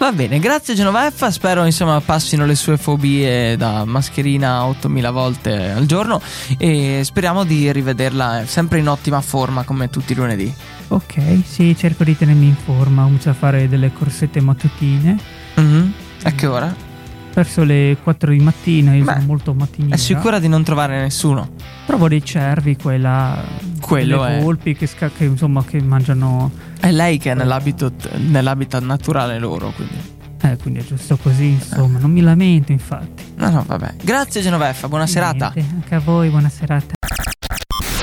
Va 0.00 0.12
bene, 0.12 0.38
grazie 0.38 0.72
Genoveffa, 0.72 1.30
spero 1.30 1.66
insomma 1.66 2.00
passino 2.00 2.46
le 2.46 2.54
sue 2.54 2.78
fobie 2.78 3.54
da 3.58 3.84
mascherina 3.84 4.64
8000 4.64 5.10
volte 5.10 5.72
al 5.72 5.84
giorno 5.84 6.22
e 6.56 7.02
speriamo 7.04 7.44
di 7.44 7.70
rivederla 7.70 8.44
sempre 8.46 8.78
in 8.78 8.88
ottima 8.88 9.20
forma 9.20 9.62
come 9.64 9.90
tutti 9.90 10.12
i 10.12 10.14
lunedì. 10.14 10.50
Ok, 10.88 11.42
sì, 11.44 11.76
cerco 11.76 12.04
di 12.04 12.16
tenermi 12.16 12.46
in 12.46 12.56
forma, 12.56 13.02
comincio 13.02 13.28
a 13.28 13.34
fare 13.34 13.68
delle 13.68 13.92
corsette 13.92 14.40
mattutine. 14.40 15.18
Mhm. 15.56 15.92
A 16.22 16.30
che 16.32 16.46
ora? 16.46 16.89
Verso 17.32 17.62
le 17.62 17.96
4 18.02 18.32
di 18.32 18.40
mattina, 18.40 18.94
io 18.94 19.04
Beh, 19.04 19.12
sono 19.12 19.24
molto 19.24 19.54
mattiniera. 19.54 19.94
È 19.94 19.98
sicura 19.98 20.38
di 20.38 20.48
non 20.48 20.64
trovare 20.64 21.00
nessuno? 21.00 21.50
Trovo 21.86 22.08
dei 22.08 22.24
cervi, 22.24 22.76
quella... 22.76 23.42
Quello 23.80 24.22
delle 24.22 24.38
è. 24.38 24.42
volpi 24.42 24.74
che, 24.74 24.86
sca- 24.86 25.10
che, 25.10 25.24
insomma 25.24 25.64
che 25.64 25.80
mangiano... 25.80 26.50
È 26.78 26.90
lei 26.90 27.18
che 27.18 27.32
è 27.32 27.34
nell'habitat, 27.34 28.16
nell'habitat 28.16 28.82
naturale 28.82 29.38
loro, 29.38 29.70
quindi. 29.70 30.18
Eh, 30.42 30.56
quindi 30.56 30.80
è 30.80 30.84
giusto 30.84 31.16
così, 31.18 31.48
insomma, 31.48 31.98
non 31.98 32.10
mi 32.10 32.22
lamento 32.22 32.72
infatti. 32.72 33.24
No, 33.36 33.50
no, 33.50 33.64
vabbè. 33.66 33.96
Grazie 34.02 34.40
Genoveffa, 34.40 34.88
buona 34.88 35.06
serata. 35.06 35.52
Niente, 35.54 35.74
anche 35.74 35.94
a 35.94 36.00
voi, 36.00 36.30
buona 36.30 36.48
serata. 36.48 36.94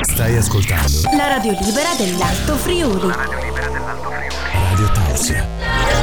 Stai 0.01 0.37
ascoltando 0.37 1.01
La 1.15 1.27
radio 1.27 1.51
libera 1.51 1.93
dell'Alto 1.97 2.55
Friuli. 2.55 3.11
Radio 3.11 4.16
Tausia. 4.85 5.45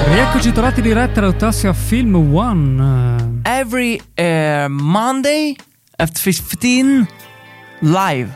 Rieccoci 0.08 0.52
tornati 0.52 0.80
in 0.80 0.86
diretta 0.86 1.20
all'Autassia 1.20 1.72
Film 1.72 2.34
One. 2.34 3.40
Every 3.42 4.00
eh, 4.14 4.66
Monday 4.68 5.54
at 5.96 6.20
15 6.20 7.06
live. 7.80 8.32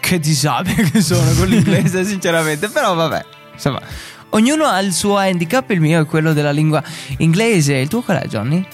Che 0.00 0.18
disabile 0.18 0.82
che 0.90 1.00
sono 1.00 1.32
con 1.34 1.46
l'inglese, 1.46 2.04
sinceramente. 2.06 2.68
Però 2.68 2.94
vabbè, 2.94 3.24
insomma, 3.52 3.80
ognuno 4.30 4.64
ha 4.64 4.80
il 4.80 4.92
suo 4.92 5.16
handicap. 5.16 5.70
Il 5.70 5.80
mio 5.80 6.02
è 6.02 6.06
quello 6.06 6.32
della 6.32 6.50
lingua 6.50 6.82
inglese. 7.18 7.74
Il 7.74 7.88
tuo 7.88 8.02
qual 8.02 8.18
è, 8.18 8.26
Johnny? 8.26 8.66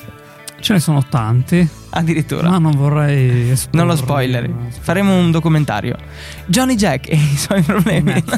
Ce 0.62 0.72
ne 0.72 0.78
sono 0.78 1.04
tanti, 1.08 1.68
Addirittura. 1.90 2.50
ma 2.50 2.58
non 2.58 2.76
vorrei 2.76 3.50
esporli. 3.50 3.78
non 3.78 3.88
lo 3.88 3.96
spoiler. 3.96 4.48
Faremo 4.80 5.12
un 5.12 5.32
documentario. 5.32 5.96
Johnny 6.46 6.76
Jack 6.76 7.08
e 7.08 7.16
i 7.16 7.36
suoi 7.36 7.62
problemi. 7.62 8.22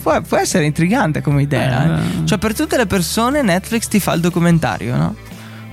Può, 0.00 0.20
può 0.20 0.36
essere 0.36 0.66
intrigante 0.66 1.22
come 1.22 1.42
idea. 1.42 1.98
Eh, 1.98 2.20
eh. 2.22 2.26
Cioè, 2.26 2.38
per 2.38 2.54
tutte 2.54 2.76
le 2.76 2.86
persone, 2.86 3.40
Netflix 3.40 3.88
ti 3.88 3.98
fa 4.00 4.12
il 4.12 4.20
documentario, 4.20 4.96
no? 4.96 5.14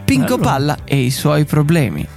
Pinco 0.06 0.38
Bello. 0.38 0.50
Palla 0.50 0.78
e 0.86 1.00
i 1.02 1.12
suoi 1.12 1.44
problemi. 1.46 2.08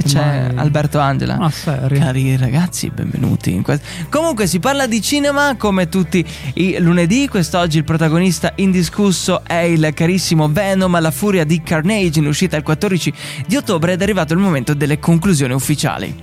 E 0.00 0.02
c'è 0.04 0.44
Ormai- 0.46 0.56
Alberto 0.58 1.00
Angela. 1.00 1.34
Una 1.34 1.50
serie. 1.50 1.98
Cari 1.98 2.36
ragazzi, 2.36 2.88
benvenuti 2.88 3.52
in 3.52 3.62
questo. 3.62 3.84
Comunque 4.08 4.46
si 4.46 4.60
parla 4.60 4.86
di 4.86 5.02
cinema 5.02 5.56
come 5.56 5.88
tutti 5.88 6.24
i 6.54 6.76
lunedì. 6.78 7.26
Quest'oggi 7.26 7.78
il 7.78 7.84
protagonista 7.84 8.52
indiscusso 8.54 9.42
è 9.44 9.56
il 9.56 9.90
carissimo 9.94 10.48
Venom, 10.48 11.00
la 11.00 11.10
furia 11.10 11.42
di 11.42 11.60
Carnage, 11.62 12.20
in 12.20 12.26
uscita 12.28 12.56
il 12.56 12.62
14 12.62 13.12
di 13.48 13.56
ottobre 13.56 13.94
ed 13.94 14.00
è 14.00 14.04
arrivato 14.04 14.34
il 14.34 14.38
momento 14.38 14.72
delle 14.72 15.00
conclusioni 15.00 15.52
ufficiali. 15.52 16.14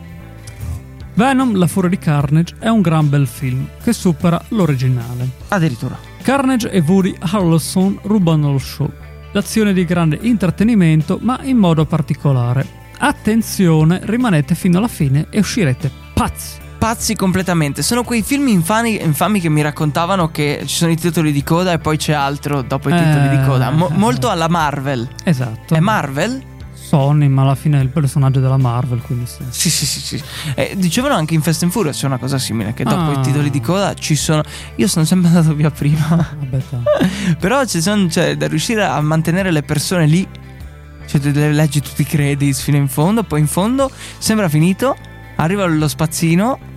Venom, 1.15 1.57
la 1.57 1.67
furia 1.67 1.89
di 1.89 1.97
Carnage 1.97 2.55
è 2.59 2.69
un 2.69 2.79
gran 2.79 3.09
bel 3.09 3.27
film 3.27 3.67
che 3.83 3.91
supera 3.91 4.41
l'originale. 4.49 5.27
Addirittura. 5.49 5.97
Carnage 6.21 6.71
e 6.71 6.79
Woody 6.79 7.13
Harrelson 7.19 7.99
rubano 8.03 8.53
lo 8.53 8.57
show. 8.57 8.89
L'azione 9.33 9.73
di 9.73 9.83
grande 9.83 10.17
intrattenimento, 10.21 11.19
ma 11.21 11.39
in 11.43 11.57
modo 11.57 11.85
particolare. 11.85 12.83
Attenzione, 12.99 13.99
rimanete 14.03 14.55
fino 14.55 14.77
alla 14.77 14.87
fine 14.87 15.27
e 15.29 15.39
uscirete 15.39 15.91
pazzi. 16.13 16.63
Pazzi 16.77 17.15
completamente. 17.15 17.81
Sono 17.81 18.03
quei 18.03 18.21
film 18.21 18.47
infami, 18.47 19.01
infami 19.01 19.39
che 19.39 19.49
mi 19.49 19.61
raccontavano 19.61 20.29
che 20.29 20.61
ci 20.65 20.75
sono 20.75 20.91
i 20.91 20.95
titoli 20.97 21.31
di 21.31 21.43
coda 21.43 21.71
e 21.71 21.79
poi 21.79 21.97
c'è 21.97 22.13
altro 22.13 22.61
dopo 22.61 22.89
i 22.89 22.93
titoli 22.93 23.25
Eh, 23.25 23.29
di 23.39 23.43
coda. 23.45 23.71
Mo- 23.71 23.89
eh, 23.89 23.93
molto 23.97 24.29
alla 24.29 24.47
Marvel. 24.47 25.07
Esatto. 25.23 25.73
È 25.73 25.79
Marvel? 25.79 26.43
Sony, 26.73 27.27
ma 27.27 27.41
alla 27.41 27.55
fine 27.55 27.79
è 27.79 27.81
il 27.81 27.89
personaggio 27.89 28.39
della 28.39 28.57
Marvel, 28.57 29.01
quindi 29.01 29.25
sì. 29.25 29.41
Sì, 29.49 29.69
sì, 29.71 29.85
sì, 29.87 29.99
sì. 30.01 30.23
Eh, 30.53 30.73
dicevano 30.77 31.15
anche 31.15 31.33
in 31.33 31.41
Fast 31.41 31.63
and 31.63 31.71
Furious 31.71 31.97
c'è 31.99 32.05
una 32.05 32.19
cosa 32.19 32.37
simile, 32.37 32.73
che 32.75 32.83
dopo 32.83 33.11
Ah. 33.11 33.19
i 33.19 33.21
titoli 33.23 33.49
di 33.49 33.59
coda 33.61 33.95
ci 33.95 34.15
sono... 34.15 34.43
Io 34.75 34.87
sono 34.87 35.03
sempre 35.05 35.29
andato 35.29 35.55
via 35.55 35.71
prima, 35.71 36.05
Vabbè, 36.37 36.61
però 37.39 37.65
ci 37.65 37.81
sono, 37.81 38.07
cioè, 38.09 38.37
da 38.37 38.47
riuscire 38.47 38.83
a 38.85 39.01
mantenere 39.01 39.49
le 39.51 39.63
persone 39.63 40.05
lì, 40.05 40.27
cioè 41.05 41.21
leggi 41.51 41.81
tutti 41.81 42.01
i 42.01 42.05
credits 42.05 42.61
fino 42.61 42.77
in 42.77 42.87
fondo, 42.87 43.23
poi 43.23 43.39
in 43.39 43.47
fondo 43.47 43.89
sembra 44.17 44.49
finito, 44.49 44.95
arriva 45.35 45.65
lo 45.65 45.87
spazzino 45.87 46.73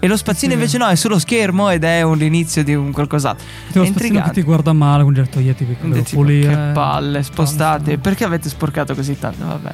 e 0.00 0.06
lo 0.06 0.16
spazzino 0.16 0.52
Sì. 0.52 0.58
invece 0.58 0.78
no, 0.78 0.86
è 0.86 0.94
sullo 0.94 1.18
schermo 1.18 1.70
ed 1.70 1.82
è 1.82 2.02
un 2.02 2.22
inizio 2.22 2.62
di 2.62 2.72
un 2.72 2.92
qualcos'altro. 2.92 3.44
C'è 3.72 3.78
lo 3.78 3.82
È 3.82 3.86
spazzino 3.88 4.22
che 4.22 4.30
ti 4.30 4.42
guarda 4.42 4.72
male, 4.72 5.02
quindi 5.02 5.22
detto, 5.22 5.40
io 5.40 5.54
ti 5.54 5.66
devo 5.66 5.78
Quindi, 5.80 6.02
tipo, 6.02 6.20
pulire. 6.20 6.48
Che 6.54 6.70
palle, 6.72 7.22
spostate. 7.24 7.82
Palle. 7.82 7.98
Perché 7.98 8.22
avete 8.24 8.48
sporcato 8.48 8.94
così 8.94 9.18
tanto? 9.18 9.44
Vabbè. 9.44 9.70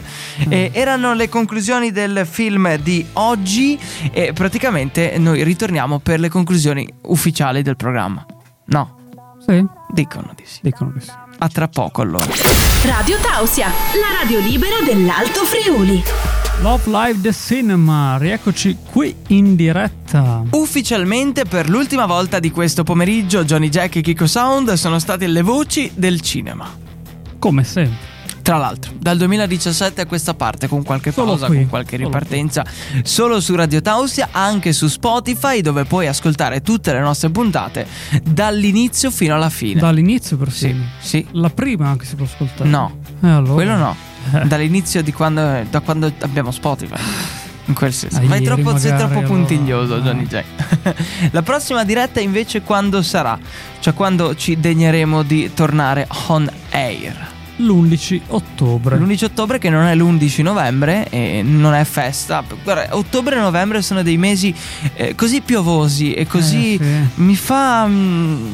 Mm. 0.47 0.53
E 0.53 0.71
erano 0.73 1.13
le 1.13 1.29
conclusioni 1.29 1.91
del 1.93 2.27
film 2.27 2.75
di 2.77 3.05
oggi. 3.15 3.79
E 4.13 4.33
praticamente 4.33 5.15
noi 5.19 5.45
ritorniamo 5.45 5.99
per 5.99 6.21
le 6.21 6.31
conclusioni 6.31 6.89
ufficiali 7.03 7.61
del 7.61 7.77
programma. 7.77 8.25
No, 8.67 8.97
Sì, 9.47 9.63
dicono 9.95 10.33
di 10.35 10.43
sì. 10.45 10.59
dicono 10.61 10.93
che 10.93 11.01
sì. 11.01 11.11
A 11.39 11.49
tra 11.49 11.69
poco 11.69 12.03
allora. 12.03 12.27
Radio 12.85 13.17
Tausia, 13.19 13.69
la 13.69 14.21
radio 14.21 14.41
libera 14.41 14.81
dell'Alto 14.85 15.45
Friuli. 15.45 16.03
Love 16.61 16.83
Live 16.87 17.21
The 17.21 17.33
Cinema, 17.33 18.19
rieccoci 18.19 18.77
qui 18.91 19.15
in 19.29 19.55
diretta. 19.57 20.43
Ufficialmente 20.51 21.45
per 21.45 21.69
l'ultima 21.69 22.07
volta 22.07 22.39
di 22.39 22.51
questo 22.51 22.83
pomeriggio 22.83 23.45
Johnny 23.45 23.69
Jack 23.69 23.97
e 23.97 24.01
Kiko 24.03 24.27
Sound 24.27 24.73
sono 24.75 24.99
state 24.99 25.27
le 25.27 25.43
voci 25.43 25.91
del 25.95 26.21
cinema. 26.21 26.69
Come 27.39 27.65
sempre. 27.65 28.14
Tra 28.45 28.59
l'altro, 28.59 28.93
dal 28.99 29.17
2017 29.17 30.03
a 30.03 30.07
questa 30.07 30.35
parte, 30.35 30.69
con 30.69 30.83
qualche 30.83 31.13
Solo 31.13 31.29
pausa, 31.29 31.47
qui, 31.47 31.57
con 31.57 31.69
qualche 31.69 31.97
solo 31.97 32.09
ripartenza, 32.09 32.63
solo 33.03 33.41
su 33.41 33.55
Radio 33.55 33.81
Tausia, 33.81 34.29
anche 34.33 34.75
su 34.75 34.87
Spotify, 34.87 35.63
dove 35.63 35.87
puoi 35.87 36.09
ascoltare 36.09 36.61
tutte 36.61 36.93
le 36.93 37.01
nostre 37.01 37.31
puntate 37.31 37.87
dall'inizio 38.23 39.11
fino 39.11 39.35
alla 39.35 39.49
fine. 39.49 39.81
Dall'inizio 39.81 40.37
Sì, 40.37 40.43
persino. 40.45 40.85
sì. 41.01 41.27
La 41.31 41.49
prima 41.49 41.89
anche 41.89 42.05
si 42.05 42.17
può 42.17 42.27
ascoltare. 42.27 42.69
No, 42.69 42.99
Eh, 43.23 43.29
allora. 43.31 43.53
quello 43.55 43.77
no. 43.77 43.97
Eh. 44.35 44.45
Dall'inizio 44.45 45.03
di 45.03 45.13
quando, 45.15 45.65
da 45.71 45.81
quando 45.81 46.13
abbiamo 46.21 46.51
Spotify. 46.51 47.01
In 47.65 47.73
quel 47.75 47.95
senso. 47.95 48.19
Vai 48.27 48.43
ieri 48.43 48.45
troppo, 48.45 48.77
sei 48.77 48.91
magari, 48.91 49.11
troppo 49.11 49.25
allora. 49.27 49.27
puntiglioso, 49.47 50.01
Johnny 50.01 50.27
Jack. 50.27 51.31
La 51.33 51.41
prossima 51.41 51.83
diretta 51.83 52.21
invece 52.21 52.61
quando 52.61 53.01
sarà? 53.01 53.39
Cioè 53.81 53.95
quando 53.95 54.35
ci 54.37 54.61
degneremo 54.61 55.23
di 55.23 55.51
tornare 55.55 56.07
on 56.27 56.47
air. 56.73 57.33
L'11 57.57 58.21
ottobre. 58.29 58.97
L'11 58.99 59.25
ottobre 59.25 59.59
che 59.59 59.71
non 59.71 59.85
è 59.85 59.95
l'11 59.95 60.43
novembre 60.43 61.09
e 61.09 61.43
non 61.45 61.73
è 61.75 61.85
festa. 61.85 62.43
Guarda, 62.63 62.97
ottobre 62.97 63.37
e 63.37 63.41
novembre 63.41 63.81
sono 63.83 64.03
dei 64.03 64.17
mesi 64.17 64.53
eh, 64.95 65.15
così 65.15 65.41
piovosi 65.41 66.13
e 66.15 66.27
così 66.27 66.75
Eh, 66.75 66.85
sì. 67.15 67.21
mi 67.23 67.37
fa 67.37 67.87
mm, 67.87 68.47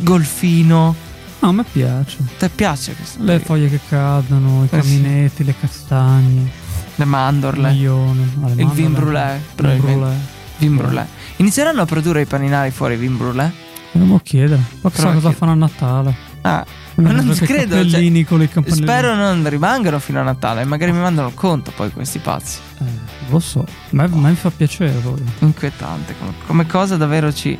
golfino. 0.00 0.94
No, 1.40 1.48
a 1.48 1.52
me 1.52 1.64
piace. 1.70 2.16
Ti 2.38 2.48
piace 2.54 2.94
questo? 2.94 3.22
Le 3.22 3.38
foglie 3.40 3.68
che 3.68 3.80
cadono, 3.88 4.62
i 4.62 4.68
Eh, 4.74 4.82
sì. 4.82 4.88
caminetti, 5.00 5.44
le 5.44 5.54
castagne, 5.58 6.50
Le 6.94 7.04
mandorle, 7.04 7.70
milioni. 7.70 8.32
no, 8.40 8.50
le 8.54 8.62
il 8.62 8.68
vin 8.70 8.92
brûlé, 8.92 9.40
Vin 10.58 10.74
brûlé. 10.74 11.06
Inizieranno 11.36 11.82
a 11.82 11.84
produrre 11.84 12.22
i 12.22 12.24
paninari 12.26 12.70
fuori 12.70 12.96
vin 12.96 13.14
brûlé? 13.18 13.52
Dobbiamo 13.92 14.18
chiedere. 14.20 14.62
Ma 14.80 14.90
chissà 14.90 15.12
cosa 15.12 15.30
fanno 15.32 15.52
a 15.52 15.54
Natale. 15.54 16.16
Ah, 16.46 16.66
ma 16.96 17.12
non 17.12 17.34
credo. 17.34 17.86
cioè, 17.88 18.24
con 18.24 18.48
campanelli. 18.48 18.82
spero 18.82 19.14
non 19.14 19.48
rimangano 19.48 19.98
fino 19.98 20.20
a 20.20 20.22
Natale. 20.22 20.64
Magari 20.64 20.92
mi 20.92 21.00
mandano 21.00 21.28
il 21.28 21.34
conto 21.34 21.72
poi 21.74 21.90
questi 21.90 22.18
pazzi. 22.18 22.58
Eh, 22.78 22.84
lo 23.28 23.38
so. 23.38 23.64
Ma 23.90 24.06
ma 24.06 24.28
mi 24.28 24.34
fa 24.34 24.50
piacere 24.50 24.92
poi. 24.92 25.22
Inquietante, 25.40 26.14
come, 26.18 26.32
come 26.46 26.66
cosa 26.66 26.96
davvero 26.96 27.32
ci, 27.32 27.58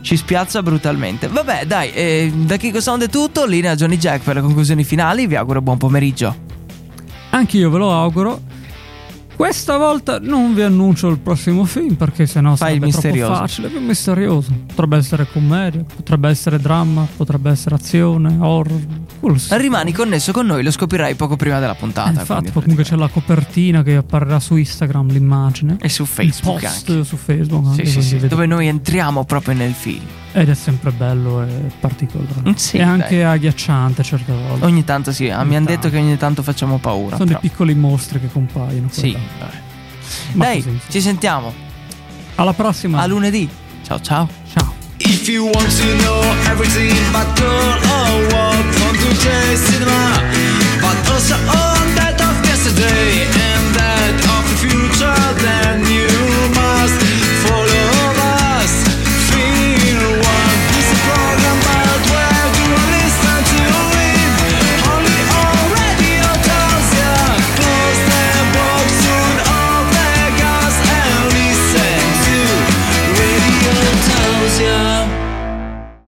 ci 0.00 0.16
spiazza 0.16 0.62
brutalmente. 0.62 1.28
Vabbè, 1.28 1.64
dai, 1.66 1.92
eh, 1.92 2.32
da 2.34 2.56
Kiko 2.56 2.80
Sound 2.80 3.04
è 3.04 3.08
tutto. 3.08 3.46
Linea 3.46 3.74
Johnny 3.74 3.96
Jack 3.96 4.22
per 4.22 4.36
le 4.36 4.42
conclusioni 4.42 4.84
finali. 4.84 5.26
Vi 5.26 5.36
auguro 5.36 5.62
buon 5.62 5.78
pomeriggio. 5.78 6.46
Anche 7.30 7.56
io 7.56 7.70
ve 7.70 7.78
lo 7.78 7.92
auguro. 7.92 8.40
Questa 9.38 9.76
volta 9.76 10.18
non 10.18 10.52
vi 10.52 10.62
annuncio 10.62 11.06
il 11.06 11.20
prossimo 11.20 11.64
film 11.64 11.94
perché 11.94 12.26
sennò 12.26 12.56
Fai 12.56 12.80
sarebbe 12.90 13.20
troppo 13.20 13.34
facile, 13.34 13.68
più 13.68 13.80
misterioso. 13.80 14.52
Potrebbe 14.66 14.96
essere 14.96 15.28
commedia, 15.30 15.84
potrebbe 15.94 16.28
essere 16.28 16.58
dramma, 16.58 17.06
potrebbe 17.16 17.48
essere 17.48 17.76
azione, 17.76 18.36
horror. 18.40 18.80
Sa. 19.38 19.56
Rimani 19.56 19.92
connesso 19.92 20.32
con 20.32 20.46
noi, 20.46 20.62
lo 20.62 20.70
scoprirai 20.70 21.14
poco 21.14 21.36
prima 21.36 21.58
della 21.60 21.72
Eh, 21.74 21.76
puntata. 21.76 22.10
infatti, 22.10 22.26
quindi 22.26 22.50
poi 22.50 22.62
comunque 22.62 22.84
c'è 22.84 22.96
la 22.96 23.08
copertina 23.08 23.82
che 23.82 23.96
apparirà 23.96 24.38
su 24.40 24.56
Instagram, 24.56 25.10
l'immagine. 25.10 25.76
E 25.80 25.88
su 25.88 26.04
Facebook 26.04 26.62
il 26.62 26.68
post 26.68 26.88
anche. 26.90 27.04
su 27.04 27.16
Facebook 27.16 27.66
anche, 27.66 27.84
Sì, 27.86 28.00
sì, 28.02 28.18
sì, 28.20 28.26
dove 28.28 28.46
noi 28.46 28.66
entriamo 28.68 29.24
proprio 29.24 29.54
nel 29.54 29.72
film. 29.72 30.04
Ed 30.32 30.48
è 30.50 30.54
sempre 30.54 30.90
bello 30.92 31.42
e 31.42 31.70
particolare. 31.80 32.48
Mm, 32.50 32.52
sì, 32.54 32.76
e 32.76 32.82
anche 32.82 33.16
dai. 33.16 33.24
agghiacciante 33.24 34.02
certe 34.02 34.32
volte. 34.32 34.64
Ogni 34.64 34.84
tanto 34.84 35.10
sì, 35.12 35.28
ah, 35.30 35.38
mi 35.42 35.46
Ogni 35.48 35.56
hanno 35.56 35.66
detto 35.66 35.88
che 35.90 35.96
ogni 35.98 36.16
tanto 36.16 36.42
facciamo 36.42 36.78
paura. 36.78 37.16
Sono 37.16 37.28
però. 37.28 37.40
dei 37.40 37.48
piccoli 37.50 37.74
mostri 37.74 38.20
che 38.20 38.28
compaiono. 38.30 38.88
Sì, 38.90 39.16
Dai, 40.32 40.62
così. 40.62 40.78
ci 40.88 41.00
sentiamo. 41.00 41.52
Alla 42.36 42.52
prossima. 42.52 43.00
A 43.00 43.06
lunedì. 43.06 43.48
Ciao 43.84 44.00
ciao. 44.00 44.28
Ciao. 44.52 44.72
If 44.98 45.26
you 45.28 45.44
want 45.48 45.76
to 45.76 45.96
know 46.02 46.22
everything 46.50 46.92
about 47.12 47.36
girl 47.38 48.32
or 48.32 48.77
future 49.08 49.56
cinema 49.56 50.04
But 50.82 50.96
also 51.12 51.34
on 51.34 51.84
that 51.96 52.20
of 52.20 52.36
yesterday 52.44 53.24
And 53.24 53.64
that 53.76 54.14
of 54.36 54.44
the 54.50 54.56
future? 54.68 55.27